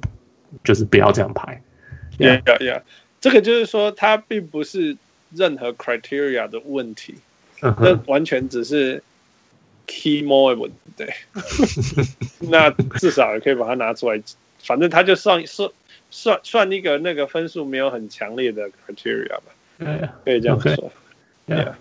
[0.63, 1.61] 就是不要这样排。”
[2.19, 2.83] Yeah, yeah, yeah.
[3.21, 4.97] 这个就是说，它并不是
[5.35, 7.15] 任何 criteria 的问题，
[7.61, 9.03] 那完全只是
[9.87, 11.15] key moment，对，
[12.51, 14.23] 那至少也可以把它拿出来，
[14.61, 15.71] 反正他就算算
[16.11, 19.43] 算算一个那个分数没有很强烈的 criteria 吧
[19.81, 20.93] ，Yeah, 可以这样说。
[21.49, 21.75] yeah.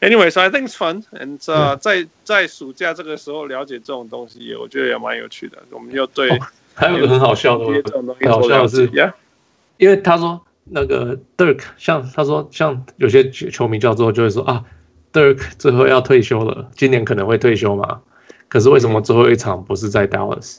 [0.00, 5.58] Anyway, so I think it's fun, and、uh, 嗯在在暑假这个时候了解这种东西，我觉得也蛮有趣的。
[5.70, 6.38] 我们又对、哦、
[6.74, 9.14] 还有一个很好笑的，这种东西好笑的是，Yeah，
[9.78, 14.64] 因为他说那个 Dirk 像他说像有些球迷叫做就会说啊
[15.12, 18.00] ，Dirk 最后要退休了，今年可能会退休嘛。
[18.48, 20.58] 可是为什么最后一场不是在 Dallas？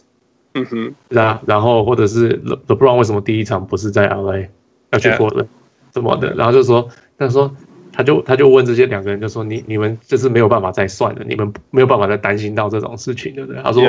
[0.53, 4.47] 嗯哼，然然后或者是 LeBron 为什么第一场不是在 LA
[4.91, 5.47] 要去 Portland
[5.93, 6.33] 什么的？
[6.33, 7.55] 然后就说他说。
[7.91, 13.61] 他就他就问这些两个人，就说你你们就是没有办法再算了，你们没有办法再担心到这种事情，对不对？
[13.61, 13.83] 他说.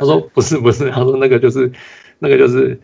[0.00, 1.70] 他说不是不是，他说那个就是
[2.18, 2.80] 那个就是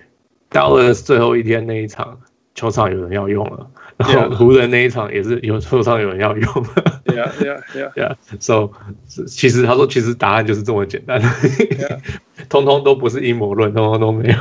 [0.51, 2.21] 到了最后一天那一场
[2.55, 7.03] 球场有人要用了，然后湖人那一场也是有球场有人要用了。
[7.05, 7.93] 对啊对啊对啊。
[7.95, 8.71] Yeah, so
[9.27, 11.99] 其实他说其实答案就是这么简单，yeah.
[12.49, 14.35] 通通都不是阴谋论，通通都没有。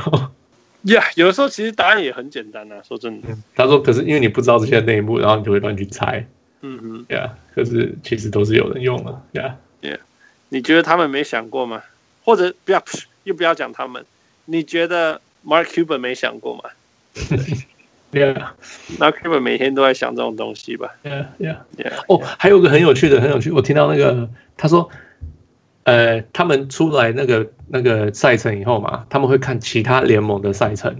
[0.82, 3.28] 呀、yeah，有的时候其实答案也很简单啊，说真的。
[3.54, 6.24] 他说：“可是因为你不知道这些内幕，然后你就会乱去猜。”
[6.62, 9.96] 嗯哼，呀，可是其实都是有人用了，呀，呀，
[10.48, 11.82] 你觉得他们没想过吗？
[12.24, 12.82] 或者不要，
[13.24, 14.04] 又不要讲他们，
[14.44, 16.64] 你觉得 Mark Cuban 没想过吗？
[18.12, 18.54] 对啊
[18.98, 20.94] ，Mark Cuban 每天都在想这种东西吧？
[21.02, 21.92] 呀呀呀！
[22.08, 24.88] 哦，还有个很有趣的，很有趣，我听到那个他说。
[25.84, 30.94] 呃，他们出来那个那个赛程以后嘛，他们会看其他联盟的赛程.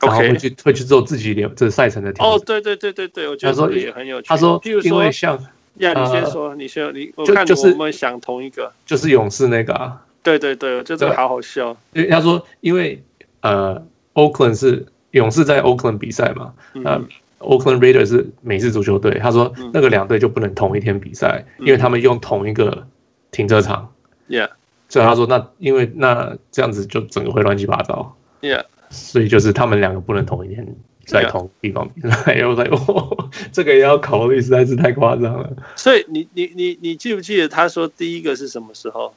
[0.00, 2.36] 然后会去会去做自己联这个赛程的调整。
[2.36, 4.28] 哦，对对对对对，我觉得这个也很有趣。
[4.28, 5.36] 他说，因为像
[5.78, 10.06] 呀，你先说，你先你，我看我们想同一个，就是勇士那个啊。
[10.22, 11.76] 对对对，我觉得这个好好笑。
[11.92, 13.02] 因为他说，因为
[13.40, 17.00] 呃，Oakland 是勇士在 Oakland 比赛嘛，嗯、呃
[17.40, 19.18] ，Oakland Raiders 是美式足球队。
[19.18, 22.86] 他说那个两队就不能同一天比赛，嗯、因为他们用同一个。
[23.34, 23.90] 停车场
[24.28, 24.50] ，Yeah，
[24.90, 35.50] 所以他说那因为那这样子就整个会乱七八糟，Yeah，所以就是他们两个不能同一天在同地方比赛， 然后在哦，这个也要考虑，实在是太夸张了。
[35.76, 39.14] 所以你你你你记不记得他说第一个是什么时候？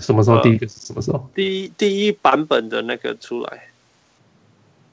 [0.00, 0.40] 什么时候？
[0.42, 1.18] 第一个是什么时候？
[1.18, 3.68] 呃、第一第一版本的那个出来，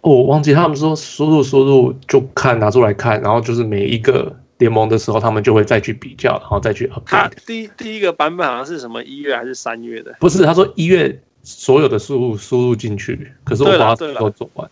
[0.01, 4.36] 哦，我忘记他们说输入输入就看拿出来看，然后就是每一个。
[4.60, 7.30] 联盟的时候，他们就会再去比较，然后再去 update。
[7.45, 10.16] 第第一个版本好像是什么一月还是三月的？
[10.20, 14.68] 不是，他说一月所有的输入输入进去，可是我把它都做完，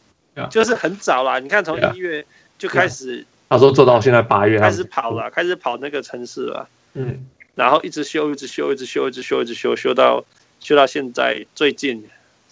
[0.49, 1.37] 就是很早啦。
[1.37, 2.25] 你看从一月
[2.57, 6.67] 就开始，他说做到现在八月开始跑了，开始跑那个城市了。
[6.95, 7.23] 嗯，
[7.55, 10.23] 然后一直修，一直修，一直修，一直修，一直修，修到
[10.59, 12.05] 修到现在最近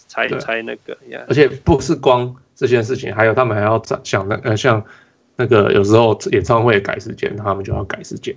[0.08, 0.98] 才才那个。
[1.28, 4.84] 而且不是光这件事情，还有他们还要想那呃像。
[5.36, 8.32] 那个有时候演唱会改时间，他们就要改时间。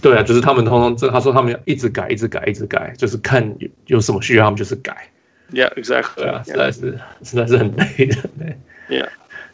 [0.00, 5.10] 对啊，就是他们通通这，他说他们要一直改，一直改，一直改，就是看有有什么需要，他们就是改。
[5.52, 6.14] Yeah, exactly.
[6.14, 8.16] 对啊，实在是实在是很累的。
[8.88, 9.08] Yeah,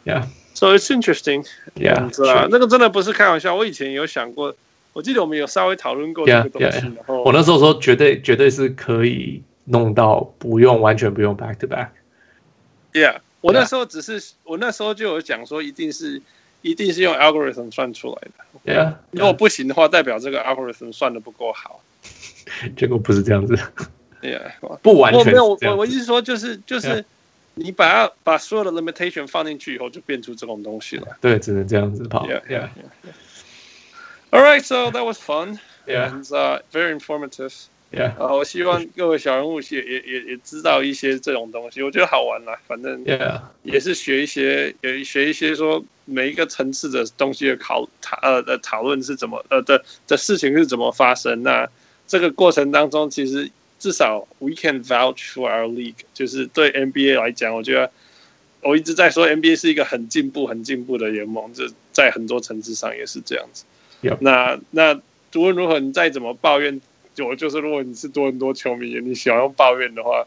[0.05, 0.25] yeah.
[0.53, 1.47] So it's interesting.
[1.73, 2.47] Yeah，是啊？
[2.51, 3.55] 那个真的不是开玩笑。
[3.55, 4.55] 我以前有想过，
[4.93, 6.79] 我记得我们有稍微讨论过这个东西。
[6.79, 11.89] 然后我那时候说，绝对绝对是可以弄到不用完全不用 back to back。
[12.93, 13.19] Yeah.
[13.41, 16.19] 我那时候只是，我那时候就有讲说，一定是，
[16.63, 18.73] 一定是用 algorithm 算出来的。
[18.73, 21.81] Yeah，，如果不行的话，代表这个 algorithm 算的不够好。
[22.75, 23.55] 结果不是这样子。
[24.23, 25.27] Yeah，， 不完全。
[25.27, 27.05] 没有，我我意思说，就是就是，
[27.53, 31.15] 你把它把所有的 limitation 放进去以后，就变出这种东西了。
[31.21, 32.27] 对，只能这样子跑。
[32.27, 32.69] Yeah.
[34.31, 35.59] All right, so that was fun.
[35.87, 37.53] Yeah, and uh, very informative.
[37.91, 42.59] Yeah，啊，我希望各位小人物也也也也知道一些这种东西，我觉得好玩啦。
[42.67, 43.01] 反正
[43.63, 51.41] 也是学一些，也学一些说每一个层次的东西的讨讨呃的讨论是怎么呃的的事情是怎么发生。
[51.43, 51.65] 那
[52.05, 53.49] 这个过程当中，其实
[53.79, 57.89] 至少 we can vouch for our league，就是对 NBA 来讲，我觉得
[58.61, 61.63] 我一直在说 NBA 是一个很进步、很进步的联盟，就
[61.93, 63.63] 在很多层次上也是这样子。
[64.01, 64.17] Yep.
[64.21, 64.95] 那那
[65.35, 66.79] 无论如何，你再怎么抱怨。
[67.19, 70.23] 我就是，如果你是多伦多球迷，你喜欢用抱怨的话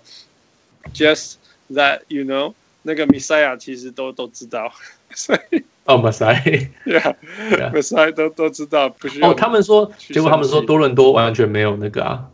[0.93, 1.35] ，just
[1.73, 2.53] that you know，
[2.83, 4.73] 那个 Messiah 其实都都知道，
[5.15, 9.31] 所以哦 Messiah，yeah，Messiah 都都知道，不需要。
[9.31, 12.29] 哦，他们说，结果他们说多伦多完全没有那个啊，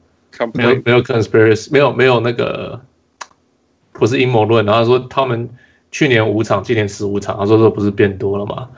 [0.55, 2.81] 没有没有 conspiracy，没有没有那个
[3.93, 5.51] 不是阴谋论，然后说他们
[5.91, 8.71] 去年五场，今年十五场，他说这不是变多了吗？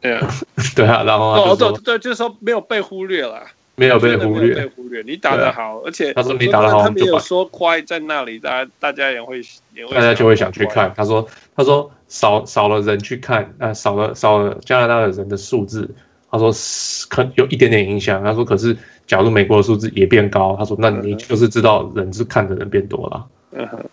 [0.00, 0.28] 对啊，
[0.76, 3.42] 对啊，然后哦对对，就是说没有被忽略了。
[3.80, 5.04] 没有被忽略，被忽略。
[5.06, 9.40] 你打得好，而且他说你打得好，他没有说快在那里，大家大家也会
[9.72, 10.92] 也会，大家就会想去看。
[10.96, 11.24] 他说
[11.54, 15.88] 他说少少了人去看，啊少了少了加拿大的人的数字
[16.28, 18.20] 他说是可有一点点影响。
[18.24, 18.76] 他说可是
[19.06, 23.24] 假如美国的数字也变高，他说那你就是知道人是看的人变多了。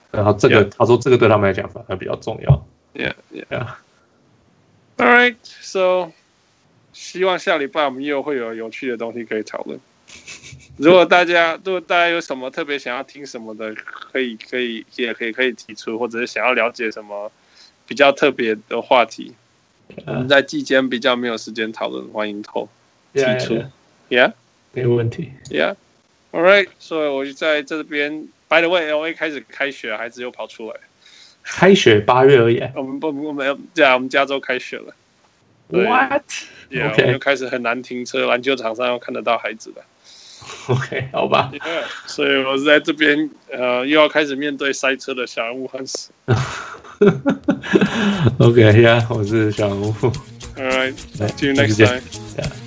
[0.10, 2.66] 然后这个他说这个对他们来讲反而比较重要。
[2.96, 3.68] Yeah, yeah.
[4.98, 6.12] All right, so
[6.94, 9.80] 希望下礼拜我们又会有有趣的东西可以讨论。
[10.78, 17.32] 如果大家如果大家有什么特别想要听什么的，可以可以也可以可以提出，或者是想要了解什么
[17.88, 19.34] 比较特别的话题，
[20.06, 22.70] 我们在季间比较没有时间讨论，欢迎投
[23.14, 23.64] 提出。
[24.10, 24.34] Yeah，
[24.74, 25.32] 没有问题。
[25.50, 25.76] Yeah,
[26.32, 28.28] all right，所以我就在这边。
[28.48, 30.80] By the way，LA 开始开学，孩子又跑出来。
[31.46, 32.62] 开学八月而已。
[32.76, 34.94] 我们不，我们没有，对啊，我们加州开学了。
[35.68, 37.02] What？Yeah, okay.
[37.02, 39.84] 我们就开始很难停车，篮球场上要看得到孩子了。
[40.68, 41.52] OK，好吧。
[41.54, 46.12] Yeah, 所以我是在这边，呃，又要开始面对塞车的小人物汉斯。
[48.40, 49.94] OK，Yeah，、 okay, 我是小人物。
[50.56, 52.02] All right，See you next time.
[52.38, 52.65] Yeah.